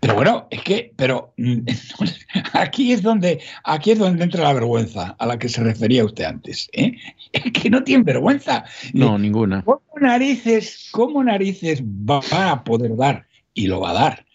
[0.00, 1.60] Pero bueno, es que, pero mm,
[2.52, 6.24] aquí es donde, aquí es donde entra la vergüenza a la que se refería usted
[6.24, 6.68] antes.
[6.72, 6.94] ¿eh?
[7.32, 8.64] Es que no tiene vergüenza.
[8.92, 9.62] No, ninguna.
[9.62, 12.20] ¿Cómo narices, cómo narices va
[12.50, 13.26] a poder dar?
[13.54, 14.26] Y lo va a dar.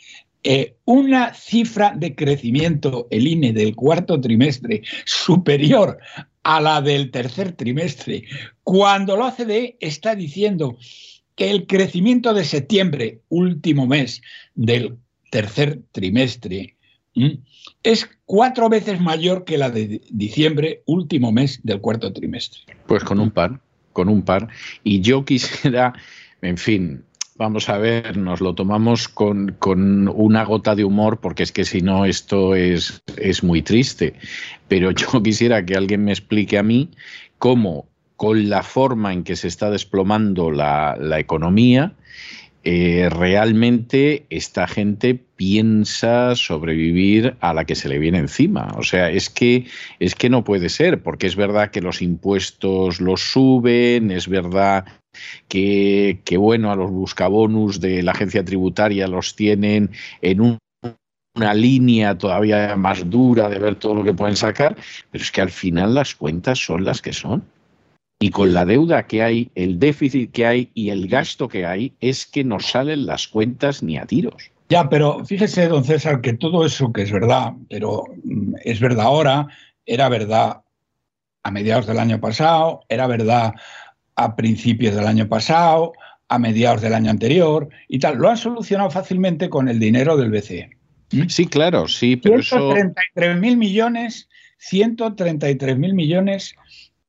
[0.43, 5.97] Eh, una cifra de crecimiento, el INE, del cuarto trimestre superior
[6.43, 8.25] a la del tercer trimestre,
[8.63, 10.77] cuando la OCDE está diciendo
[11.35, 14.21] que el crecimiento de septiembre, último mes
[14.53, 14.97] del
[15.33, 16.77] tercer trimestre,
[17.81, 22.61] es cuatro veces mayor que la de diciembre, último mes del cuarto trimestre.
[22.85, 23.59] Pues con un par,
[23.93, 24.49] con un par.
[24.83, 25.93] Y yo quisiera,
[26.43, 27.03] en fin,
[27.35, 29.57] vamos a ver, nos lo tomamos con,
[30.13, 34.13] una gota de humor, porque es que si no esto es, es muy triste.
[34.67, 36.91] Pero yo quisiera que alguien me explique a mí
[37.39, 41.95] cómo, con la forma en que se está desplomando la, economía,
[42.65, 48.73] eh, realmente esta gente piensa sobrevivir a la que se le viene encima.
[48.77, 49.65] O sea, es que,
[49.99, 54.85] es que no puede ser, porque es verdad que los impuestos los suben, es verdad
[55.49, 60.57] que, bueno, a los buscabonus de la agencia tributaria los tienen en
[61.35, 64.77] una línea todavía más dura de ver todo lo que pueden sacar,
[65.11, 67.43] pero es que al final las cuentas son las que son.
[68.23, 71.91] Y con la deuda que hay, el déficit que hay y el gasto que hay,
[71.99, 74.49] es que no salen las cuentas ni a tiros.
[74.69, 79.07] Ya, pero fíjese, don César, que todo eso que es verdad, pero mm, es verdad
[79.07, 79.47] ahora,
[79.85, 80.61] era verdad
[81.43, 83.55] a mediados del año pasado, era verdad
[84.15, 85.91] a principios del año pasado,
[86.29, 88.19] a mediados del año anterior y tal.
[88.19, 90.69] Lo han solucionado fácilmente con el dinero del BCE.
[91.11, 91.27] ¿Mm?
[91.27, 96.55] Sí, claro, sí, pero 133 mil millones, 133 mil millones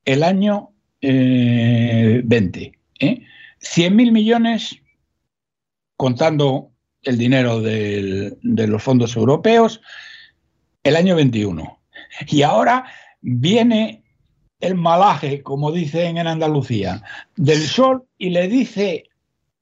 [0.05, 0.74] el año
[1.07, 2.73] 20.
[3.01, 3.23] ¿eh?
[3.59, 3.95] 100 ¿eh?
[3.95, 4.77] mil millones
[5.97, 6.71] contando
[7.03, 9.81] el dinero de los fondos europeos
[10.83, 11.81] el año 21.
[12.29, 12.85] Y ahora
[13.21, 14.05] viene
[14.61, 17.03] el malaje, como dicen en Andalucía,
[17.37, 19.05] del sol y le dice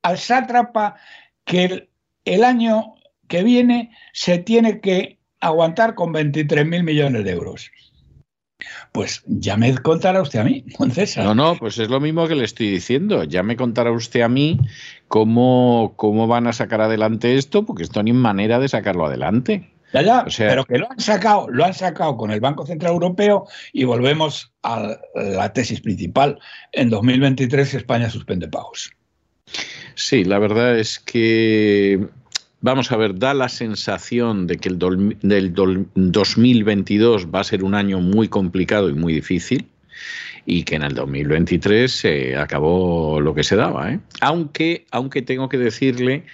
[0.03, 0.97] al sátrapa
[1.45, 1.89] que
[2.25, 2.95] el, año
[3.29, 7.71] que viene se tiene que aguantar con 23 mil millones de euros.
[8.93, 11.25] Pues ya me contará usted a mí, César.
[11.25, 13.25] No, no, pues es lo mismo que le estoy diciendo.
[13.25, 14.59] Ya me contará usted a mí
[15.09, 19.71] cómo, cómo van a sacar adelante esto, porque esto ni manera de sacarlo adelante.
[19.93, 23.47] Ya, ya, pero que lo han sacado, lo han sacado con el Banco Central Europeo
[23.75, 26.39] y volvemos a la tesis principal.
[26.73, 28.91] En 2023 España suspende pagos.
[29.95, 32.09] Sí, la verdad es que
[32.63, 37.75] vamos a ver, da la sensación de que el del 2022 va a ser un
[37.75, 39.67] año muy complicado y muy difícil
[40.47, 43.93] y que en el 2023 se acabó lo que se daba.
[43.93, 44.01] ¿eh?
[44.21, 46.25] Aunque, aunque tengo que decirle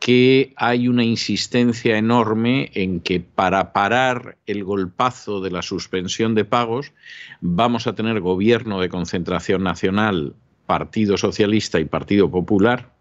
[0.00, 6.44] que hay una insistencia enorme en que para parar el golpazo de la suspensión de
[6.44, 6.92] pagos
[7.40, 10.34] vamos a tener gobierno de concentración nacional,
[10.66, 12.93] Partido Socialista y Partido Popular,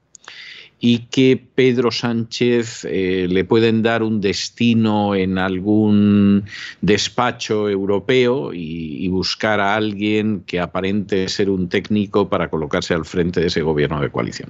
[0.85, 6.43] y que Pedro Sánchez eh, le pueden dar un destino en algún
[6.81, 13.39] despacho europeo y, buscar a alguien que aparente ser un técnico para colocarse al frente
[13.39, 14.49] de ese gobierno de coalición.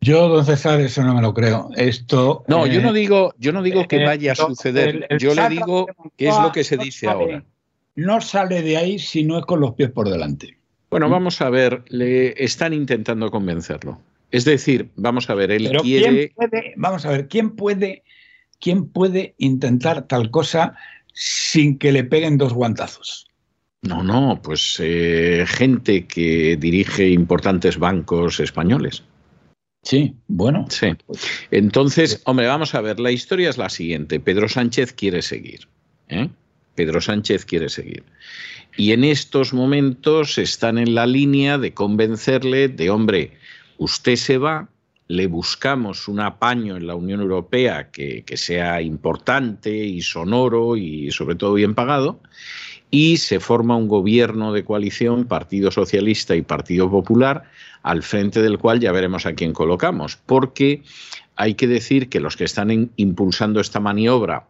[0.00, 1.70] Yo, don César, eso no me lo creo.
[1.76, 2.42] Esto.
[2.48, 5.06] No, yo no eh, digo, yo no digo que eh, vaya a suceder.
[5.20, 7.44] yo le digo qué es lo que se dice ahora.
[7.94, 10.58] No sale de ahí si no es con los pies por delante.
[10.90, 11.84] Bueno, vamos a ver.
[11.86, 14.00] Le están intentando convencerlo.
[14.32, 16.32] Es decir, vamos a ver, él quiere.
[16.76, 18.02] vamos a ver, ¿quién puede,
[18.58, 20.74] quién puede intentar tal cosa
[21.12, 23.26] sin que le peguen dos guantazos?
[23.82, 29.02] No, no, pues eh, gente que dirige importantes bancos españoles.
[29.82, 30.66] Sí, bueno.
[30.70, 30.94] Sí.
[31.50, 34.20] Entonces, hombre, vamos a ver, la historia es la siguiente.
[34.20, 35.68] Pedro Sánchez quiere seguir.
[36.08, 36.28] ¿eh?
[36.74, 38.04] Pedro Sánchez quiere seguir.
[38.76, 43.32] Y en estos momentos están en la línea de convencerle de, hombre,
[43.82, 44.68] usted se va,
[45.08, 51.10] le buscamos un apaño en la Unión Europea que, que sea importante y sonoro y
[51.10, 52.20] sobre todo bien pagado,
[52.90, 57.44] y se forma un gobierno de coalición, Partido Socialista y Partido Popular,
[57.82, 60.82] al frente del cual ya veremos a quién colocamos, porque
[61.36, 64.46] hay que decir que los que están impulsando esta maniobra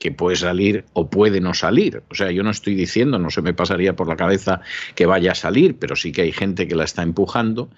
[0.00, 2.02] que puede salir o puede no salir.
[2.08, 4.62] O sea, yo no estoy diciendo, no se me pasaría por la cabeza
[4.94, 7.68] que vaya a salir, pero sí que hay gente que la está empujando.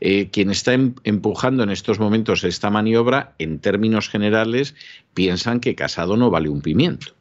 [0.00, 4.74] Eh, quien está em-, empujando en estos momentos esta maniobra, en términos generales,
[5.12, 7.14] piensan que Casado no vale un pimiento.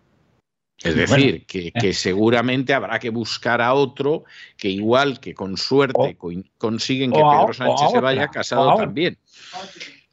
[0.81, 1.93] Es decir, que, eh.
[1.93, 4.23] seguramente habrá que buscar a otro
[4.55, 6.17] que igual que con suerte
[6.57, 9.17] consiguen que Pedro Sánchez se vaya casado también.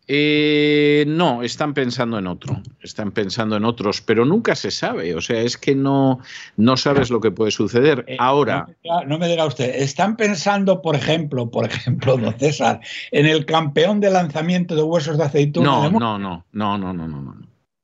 [0.09, 5.21] Eh, no, están pensando en otro, están pensando en otros, pero nunca se sabe, o
[5.21, 6.19] sea, es que no,
[6.57, 8.05] no sabes lo que puede suceder.
[8.09, 8.67] Eh, Ahora...
[9.07, 12.81] No me, diga, usted, están pensando, por ejemplo, por ejemplo, don César,
[13.12, 15.67] en el campeón de lanzamiento de huesos de aceituna.
[15.67, 17.35] No, no, no, no, no, no, no, no.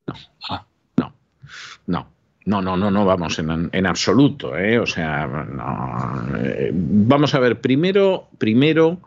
[0.06, 0.14] No,
[0.50, 0.66] ah.
[0.96, 1.12] no,
[1.86, 2.08] no.
[2.46, 4.78] No, no, no, no, vamos, en, absoluto, ¿eh?
[4.78, 9.00] O sea, no, eh, vamos a ver, primero, primero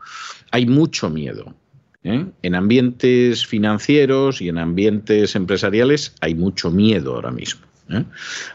[0.51, 1.55] hay mucho miedo.
[2.03, 2.25] ¿Eh?
[2.41, 7.61] En ambientes financieros y en ambientes empresariales hay mucho miedo ahora mismo.
[7.89, 8.03] ¿eh?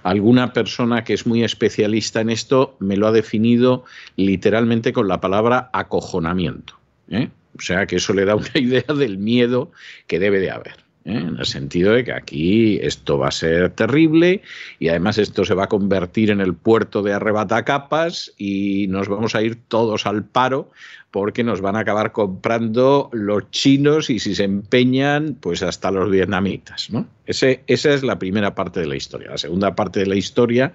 [0.02, 3.84] Alguna persona que es muy especialista en esto me lo ha definido
[4.16, 6.74] literalmente con la palabra acojonamiento.
[7.10, 9.70] O sea que eso le da una idea del miedo
[10.06, 10.86] que debe de haber.
[11.06, 11.16] ¿eh?
[11.16, 14.42] en el sentido de que aquí esto va a ser terrible
[14.78, 19.34] y además esto se va a convertir en el puerto de arrebatacapas y nos vamos
[19.34, 20.70] a ir todos al paro
[21.16, 26.10] porque nos van a acabar comprando los chinos y si se empeñan, pues hasta los
[26.10, 26.90] vietnamitas.
[26.90, 27.06] ¿no?
[27.24, 29.30] Esa es la primera parte de la historia.
[29.30, 30.74] La segunda parte de la historia,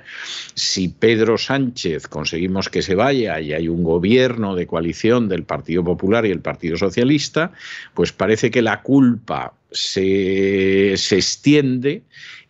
[0.56, 5.84] si Pedro Sánchez conseguimos que se vaya y hay un gobierno de coalición del Partido
[5.84, 7.52] Popular y el Partido Socialista,
[7.94, 12.04] pues parece que la culpa se, se extiende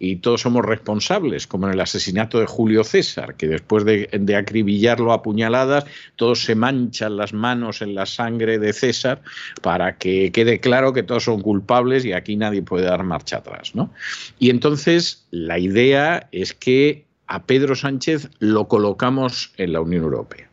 [0.04, 5.14] y todos somos responsables, como en el asesinato de Julio César, que después de, acribillarlo
[5.14, 9.22] a puñaladas, todos se manchan las manos en la sangre de César
[9.62, 13.76] para que quede claro que todos son culpables y aquí nadie puede dar marcha atrás.
[13.76, 13.94] ¿no?
[14.40, 20.51] Y entonces la idea es que a Pedro Sánchez lo colocamos en la Unión Europea.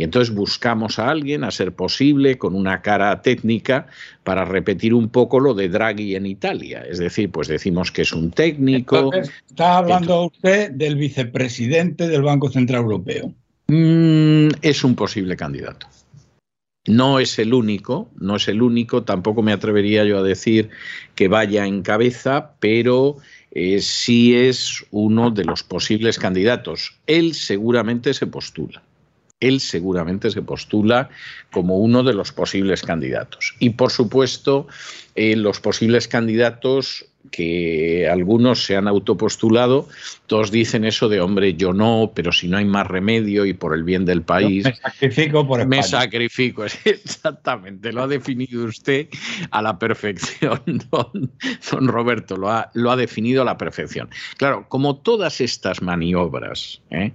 [0.00, 3.86] Y entonces buscamos a alguien, a ser posible, con una cara técnica,
[4.24, 6.82] para repetir un poco lo de Draghi en Italia.
[6.88, 9.10] Es decir, pues decimos que es un técnico.
[9.14, 13.34] está hablando usted del vicepresidente del Banco Central Europeo.
[13.68, 15.86] Mm, es un posible candidato.
[16.86, 20.70] No es el único, no es el único, tampoco me atrevería yo a decir
[21.14, 23.18] que vaya en cabeza, pero
[23.50, 26.96] eh, sí es uno de los posibles candidatos.
[27.06, 28.82] Él seguramente se postula
[29.40, 31.08] él seguramente se postula
[31.50, 33.54] como uno de los posibles candidatos.
[33.58, 34.68] Y por supuesto,
[35.14, 39.88] eh, los posibles candidatos que algunos se han autopostulado,
[40.26, 43.74] todos dicen eso de hombre, yo no, pero si no hay más remedio y por
[43.74, 44.64] el bien del país.
[44.64, 49.08] me sacrifico por Me sacrifico, exactamente, lo ha definido usted
[49.50, 50.60] a la perfección,
[50.90, 51.30] don,
[51.70, 54.08] don Roberto, lo ha, lo ha, definido a la perfección.
[54.36, 57.12] Claro, como todas estas maniobras, ¿eh?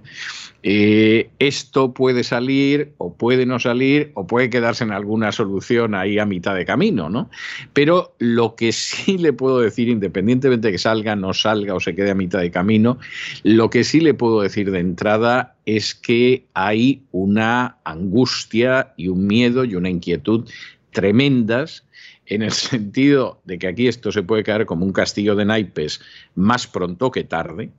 [0.62, 6.18] Eh, esto puede salir o puede no salir o puede quedarse en alguna solución ahí
[6.18, 7.30] a mitad de camino, ¿no?
[7.72, 11.94] Pero lo que sí le puedo decir, independientemente de que salga, no salga o se
[11.94, 12.98] quede a mitad de camino,
[13.42, 19.26] lo que sí le puedo decir de entrada es que hay una angustia y un
[19.26, 20.48] miedo y una inquietud
[20.92, 21.84] tremendas
[22.26, 26.00] en el sentido de que aquí esto se puede caer como un castillo de naipes
[26.34, 27.70] más pronto que tarde,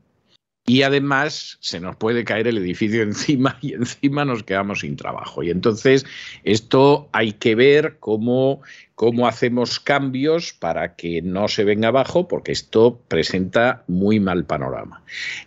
[0.69, 5.41] y además se nos puede caer el edificio encima y encima nos quedamos sin trabajo.
[5.41, 6.05] Y entonces
[6.43, 8.61] esto hay que ver cómo,
[8.93, 15.01] cómo hacemos cambios para que no se venga abajo, porque esto presenta muy mal panorama.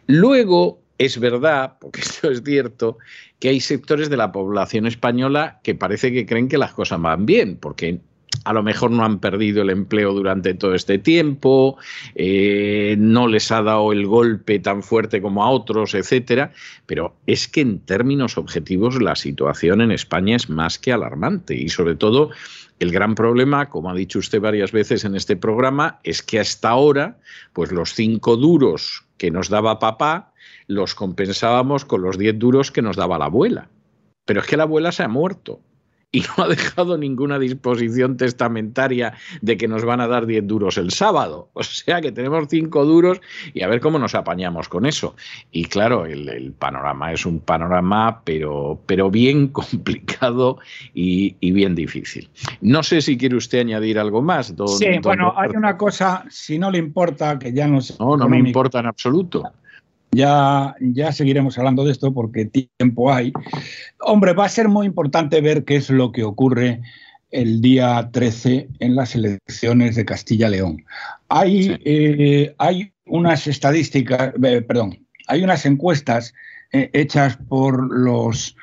[0.06, 2.96] Luego, es verdad, porque esto es cierto,
[3.38, 7.26] que hay sectores de la población española que parece que creen que las cosas van
[7.26, 8.00] bien, porque
[8.44, 11.76] a lo mejor no han perdido el empleo durante todo este tiempo,
[12.14, 16.52] eh, no les ha dado el golpe tan fuerte como a otros, etcétera,
[16.86, 21.68] pero es que en términos objetivos la situación en España es más que alarmante y
[21.68, 22.30] sobre todo
[22.78, 26.70] el gran problema, como ha dicho usted varias veces en este programa, es que hasta
[26.70, 27.18] ahora,
[27.52, 30.32] pues los cinco duros que nos daba papá
[30.66, 33.68] los compensábamos con los diez duros que nos daba la abuela.
[34.24, 35.60] Pero es que la abuela se ha muerto
[36.12, 40.76] y no ha dejado ninguna disposición testamentaria de que nos van a dar 10 duros
[40.76, 41.50] el sábado.
[41.52, 43.20] O sea que tenemos 5 duros
[43.54, 45.14] y a ver cómo nos apañamos con eso.
[45.52, 50.58] Y claro, el, panorama es un panorama, pero, pero bien complicado
[50.94, 52.28] y, bien difícil.
[52.60, 54.54] No sé si quiere usted añadir algo más.
[54.78, 58.38] sí, bueno, hay una cosa, si no le importa, que ya no No, no me
[58.38, 59.44] importa en absoluto.
[60.12, 63.32] Ya, ya seguiremos hablando de esto porque tiempo hay.
[64.00, 66.80] Hombre, va a ser muy importante ver qué es lo que ocurre
[67.30, 70.84] el día 13 en las elecciones de Castilla-León.
[71.28, 76.34] Hay, eh, hay unas estadísticas, eh, perdón, hay unas encuestas
[76.72, 78.56] eh, hechas por los,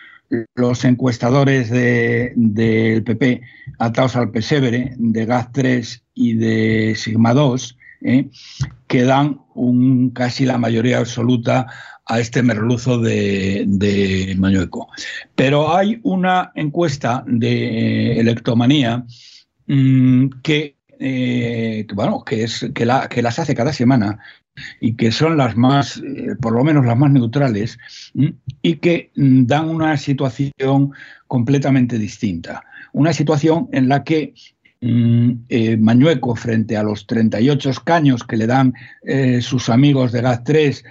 [0.55, 3.41] los encuestadores del PP
[3.79, 8.29] atados al Pesevere, de GAZ3 y de Sigma 2, ¿eh?
[8.87, 11.67] Que dan un, casi la mayoría absoluta
[12.05, 14.87] a este merluzo de, de Mañueco.
[15.35, 19.05] Pero hay una encuesta de electomanía
[19.67, 24.19] mm, que, eh, bueno, que, es, que, la, que, las hace cada semana
[24.79, 27.77] y que son las más, eh, por lo menos las más neutrales,
[28.61, 30.93] y que mm, dan una situación
[31.27, 32.63] completamente distinta.
[32.93, 38.47] Una situación en la que Mm, eh, Mañueco frente a los 38 escaños que le
[38.47, 38.73] dan
[39.03, 40.83] eh, sus amigos de GAT 3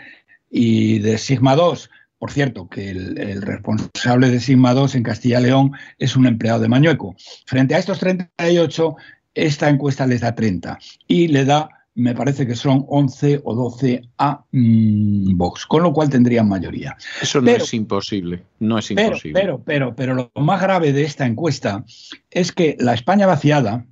[0.51, 5.45] y de Sigma 2, por cierto, que el, responsable de Sigma 2 en Castilla y
[5.45, 7.14] León es un empleado de Mañueco.
[7.45, 8.97] Frente a estos 38,
[9.34, 14.03] esta encuesta les da 30 y le da me parece que son 11 o 12
[14.18, 16.97] a mm, Vox, con lo cual tendrían mayoría.
[17.20, 19.40] Eso no es imposible, no es imposible.
[19.40, 21.84] Pero, pero, pero, lo más grave de esta encuesta
[22.30, 23.86] es que la España vaciada,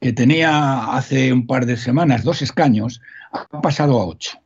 [0.00, 4.38] que tenía hace un par de semanas dos escaños, ha pasado a ocho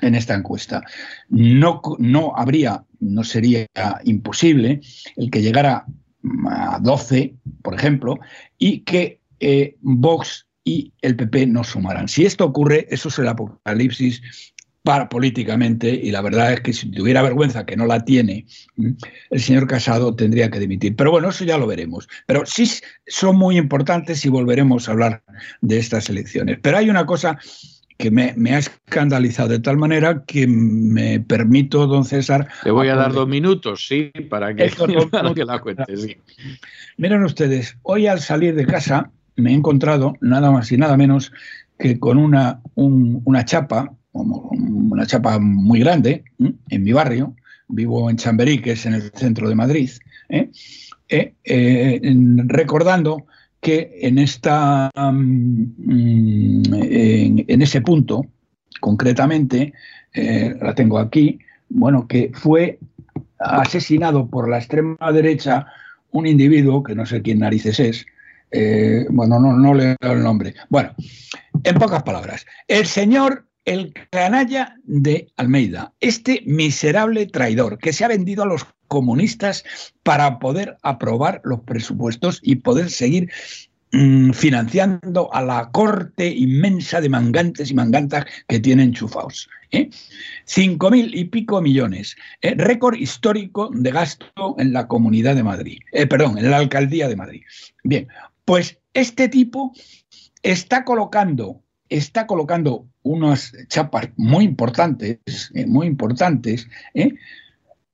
[0.00, 0.82] en esta encuesta.
[1.28, 3.66] No, no habría, no sería
[4.04, 4.80] imposible
[5.16, 5.86] el que llegara
[6.50, 8.18] a 12, por ejemplo,
[8.58, 12.08] y que eh, Vox y el PP no sumarán.
[12.08, 14.20] Si esto ocurre, eso es el apocalipsis
[14.82, 18.46] para políticamente y la verdad es que si tuviera vergüenza que no la tiene,
[19.30, 20.96] el señor Casado tendría que dimitir.
[20.96, 22.08] Pero bueno, eso ya lo veremos.
[22.26, 22.68] Pero sí
[23.06, 25.22] son muy importantes y volveremos a hablar
[25.60, 26.58] de estas elecciones.
[26.60, 27.38] Pero hay una cosa
[27.96, 32.48] que me, ha escandalizado de tal manera que me permito, don César...
[32.64, 34.68] Le voy a dar dos minutos, sí, para que,
[35.34, 35.96] que la cuente.
[35.96, 36.16] Sí.
[36.96, 41.32] Miren ustedes, hoy al salir de casa me he encontrado nada más y nada menos
[41.78, 47.34] que con una, una chapa, una chapa muy grande en mi barrio,
[47.68, 49.90] vivo en Chamberí, que es en el centro de Madrid,
[50.28, 50.50] ¿eh?
[51.08, 52.00] Eh, eh,
[52.46, 53.26] recordando
[53.60, 58.26] que en, esta, mm, en, ese punto,
[58.80, 59.72] concretamente,
[60.14, 62.78] la tengo aquí, bueno, que fue
[63.38, 65.66] asesinado por la extrema derecha
[66.10, 68.06] un individuo, que no sé quién narices es,
[69.10, 70.54] bueno, no, no leo el nombre.
[70.68, 70.94] Bueno,
[71.62, 78.08] en pocas palabras, el señor el canalla de Almeida, este miserable traidor que se ha
[78.08, 79.64] vendido a los comunistas
[80.04, 83.28] para poder aprobar los presupuestos y poder seguir
[83.90, 89.50] mm, financiando a la corte inmensa de mangantes y mangantas que tienen chufaos.
[89.72, 89.90] ¿eh?
[90.44, 92.54] Cinco mil y pico millones, ¿eh?
[92.56, 97.16] récord histórico de gasto en la Comunidad de Madrid, eh, perdón, en la Alcaldía de
[97.16, 97.42] Madrid.
[97.82, 98.06] Bien,
[98.46, 99.74] pues este tipo
[100.42, 105.18] está colocando está colocando unas chapas muy importantes,
[105.54, 107.14] eh, muy importantes, ¿eh?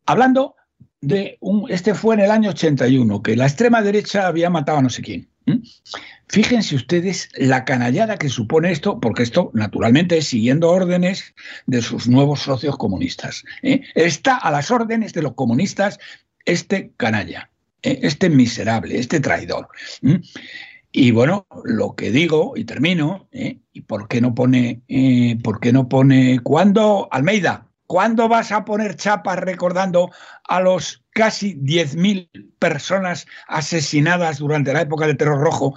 [0.07, 0.57] hablando
[1.01, 4.83] de un, este fue en el año 81, que la extrema derecha había matado a
[4.83, 5.29] no sé quién.
[6.29, 11.35] Fíjense ustedes la canallada que supone esto, porque esto naturalmente es siguiendo órdenes
[11.67, 13.45] de sus nuevos socios comunistas.
[13.63, 13.83] ¿eh?
[13.97, 15.99] Está a las órdenes de los comunistas
[16.45, 17.51] este canalla,
[17.83, 19.69] este miserable, este traidor.
[20.93, 23.59] Y bueno, lo que digo, y termino, ¿eh?
[23.73, 28.65] ¿y por qué no pone, eh, por qué no pone, cuándo, Almeida, cuándo vas a
[28.65, 30.11] poner chapas recordando
[30.45, 32.29] a los casi 10.000
[32.59, 35.75] personas asesinadas durante la época del terror rojo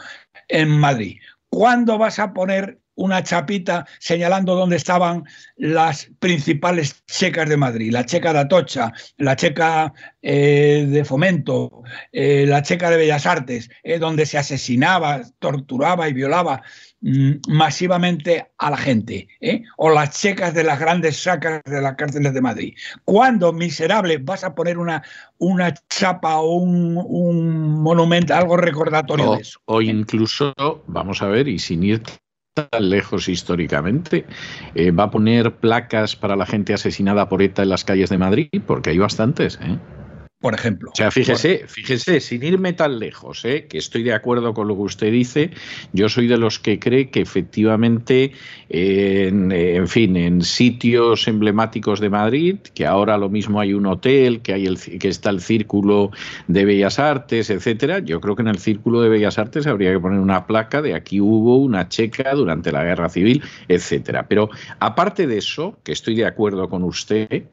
[0.50, 1.20] en Madrid?
[1.48, 5.24] ¿Cuándo vas a poner una chapita señalando dónde estaban
[5.58, 12.46] las principales checas de Madrid, la checa de Atocha, la checa eh, de Fomento, eh,
[12.48, 16.64] la checa de Bellas Artes, eh, donde se asesinaba, torturaba y violaba
[17.02, 19.28] mm, masivamente a la gente,
[19.78, 22.74] o las checas de las grandes sacas de las cárceles de Madrid.
[23.04, 25.04] ¿Cuándo, miserable, vas a poner una,
[25.38, 26.96] una chapa o un,
[27.82, 29.60] monumento, algo recordatorio de eso?
[29.66, 30.54] O incluso,
[30.88, 32.02] vamos a ver, y sin ir
[32.56, 34.26] tan lejos históricamente.
[34.76, 38.18] Eh, ¿Va a poner placas para la gente asesinada por ETA en las calles de
[38.18, 38.50] Madrid?
[38.66, 39.60] Porque hay bastantes.
[39.62, 39.78] ¿eh?
[40.46, 40.92] Por ejemplo.
[40.94, 43.66] O sea, fíjese, fíjese, sin irme tan lejos, ¿eh?
[43.68, 45.50] que estoy de acuerdo con lo que usted dice,
[45.92, 48.32] yo soy de los que cree que efectivamente,
[48.70, 54.54] en, fin, en sitios emblemáticos de Madrid, que ahora lo mismo hay un hotel, que,
[54.54, 56.12] hay el, que está el Círculo
[56.48, 60.00] de Bellas Artes, etcétera, yo creo que en el Círculo de Bellas Artes habría que
[60.00, 64.28] poner una placa de aquí hubo una checa durante la Guerra Civil, etcétera.
[64.28, 67.46] Pero aparte de eso, que estoy de acuerdo con usted,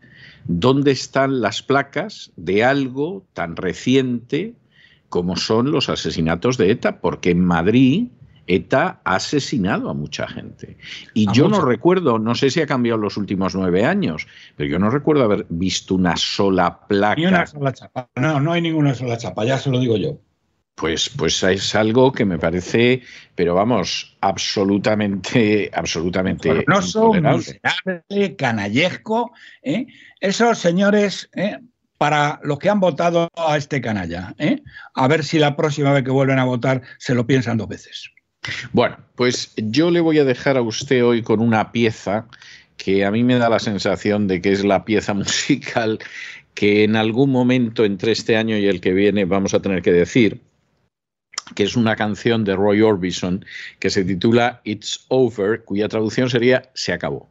[0.45, 4.55] ¿Dónde están las placas de algo tan reciente
[5.09, 7.01] como son los asesinatos de ETA?
[7.01, 8.09] Porque en Madrid
[8.47, 10.77] ETA ha asesinado a mucha gente.
[11.15, 14.27] Y yo no recuerdo, no sé si ha cambiado en los últimos nueve años,
[14.57, 17.21] pero yo no recuerdo haber visto una sola placa.
[17.21, 18.09] Ni una sola chapa.
[18.17, 20.19] No, no hay ninguna sola chapa, ya se lo digo yo.
[20.75, 23.03] Pues, pues es algo que me parece,
[23.35, 28.35] pero vamos, absolutamente, absolutamente intolerable.
[28.37, 29.33] canallesco.
[29.63, 29.87] ¿eh?
[30.21, 31.59] Esos señores, ¿eh?
[31.99, 34.61] para los que han votado a este canalla, ¿eh?
[34.95, 38.11] a ver si la próxima vez que vuelven a votar se lo piensan dos veces.
[38.73, 42.27] Bueno, pues yo le voy a dejar a usted hoy con una pieza
[42.77, 46.01] que a mí me da la sensación de que es la pieza musical
[46.55, 49.93] que en algún momento entre este año y el que viene vamos a tener que
[49.93, 50.41] decir
[51.55, 53.45] que es una canción de Roy Orbison
[53.79, 57.29] que se titula It's Over, cuya traducción sería Se acabó.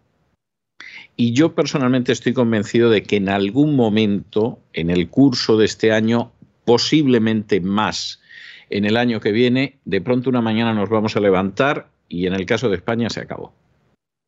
[1.15, 5.91] Y yo personalmente estoy convencido de que en algún momento, en el curso de este
[5.91, 6.31] año,
[6.65, 8.21] posiblemente más
[8.69, 12.33] en el año que viene, de pronto una mañana nos vamos a levantar y en
[12.33, 13.53] el caso de España se acabó.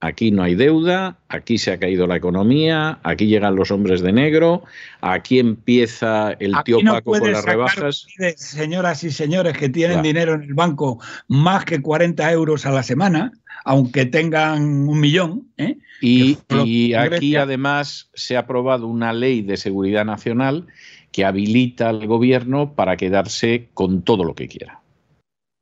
[0.04, 4.12] Aquí no hay deuda, aquí se ha caído la economía, aquí llegan los hombres de
[4.12, 4.66] negro,
[5.00, 8.06] aquí empieza el tío Paco con las rebajas.
[8.36, 11.00] Señoras y señores que tienen dinero en el banco
[11.30, 13.32] más que 40 euros a la semana,
[13.64, 15.48] aunque tengan un millón.
[15.56, 15.78] ¿eh?
[16.02, 20.68] Y, y aquí además se ha aprobado una ley de seguridad nacional
[21.14, 24.83] que habilita al gobierno para quedarse con todo lo que quiera.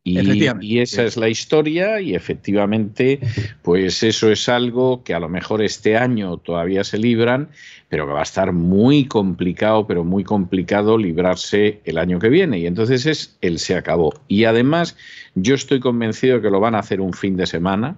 [0.04, 3.20] Y, esa es la historia y efectivamente,
[3.62, 7.50] pues eso es algo que a lo mejor este año todavía se libran,
[7.88, 12.58] pero que va a estar muy complicado, pero muy complicado librarse el año que viene.
[12.58, 14.16] Y entonces es el se acabó.
[14.28, 14.98] Y además
[15.36, 17.98] yo estoy convencido de que lo van a hacer un fin de semana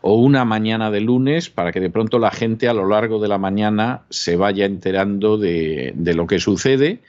[0.00, 3.28] o una mañana de lunes para que de pronto la gente a lo largo de
[3.28, 7.00] la mañana se vaya enterando de, de lo que sucede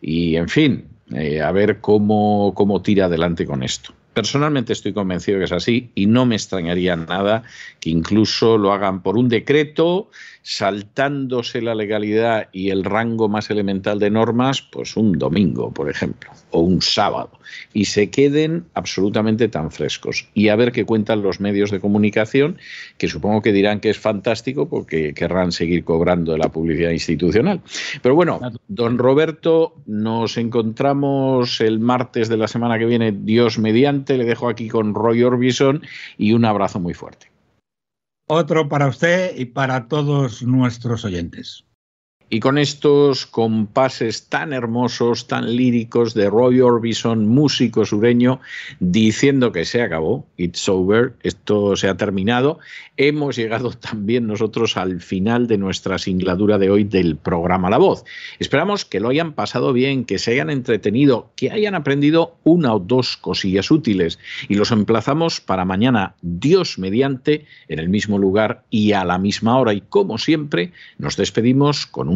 [0.00, 3.92] y, en fin, eh, a ver cómo, cómo tira adelante con esto.
[4.16, 7.42] Personalmente estoy convencido que es así y no me extrañaría nada
[7.80, 10.08] que incluso lo hagan por un decreto,
[10.40, 16.30] saltándose la legalidad y el rango más elemental de normas, pues un domingo, por ejemplo,
[16.50, 17.32] o un sábado,
[17.74, 20.28] y se queden absolutamente tan frescos.
[20.32, 22.56] Y a ver qué cuentan los medios de comunicación,
[22.96, 27.60] que supongo que dirán que es fantástico porque querrán seguir cobrando de la publicidad institucional.
[28.00, 34.05] Pero bueno, don Roberto, nos encontramos el martes de la semana que viene, Dios mediante
[34.14, 35.82] le dejo aquí con Roy Orbison
[36.16, 37.30] y un abrazo muy fuerte.
[38.28, 41.64] Otro para usted y para todos nuestros oyentes.
[42.28, 48.40] Y con estos compases tan hermosos, tan líricos de Roy Orbison, músico sureño,
[48.80, 52.58] diciendo que se acabó, it's over, esto se ha terminado,
[52.96, 58.04] hemos llegado también nosotros al final de nuestra singladura de hoy del programa La Voz.
[58.40, 62.80] Esperamos que lo hayan pasado bien, que se hayan entretenido, que hayan aprendido una o
[62.80, 64.18] dos cosillas útiles
[64.48, 69.58] y los emplazamos para mañana, Dios mediante, en el mismo lugar y a la misma
[69.58, 69.74] hora.
[69.74, 72.15] Y como siempre, nos despedimos con un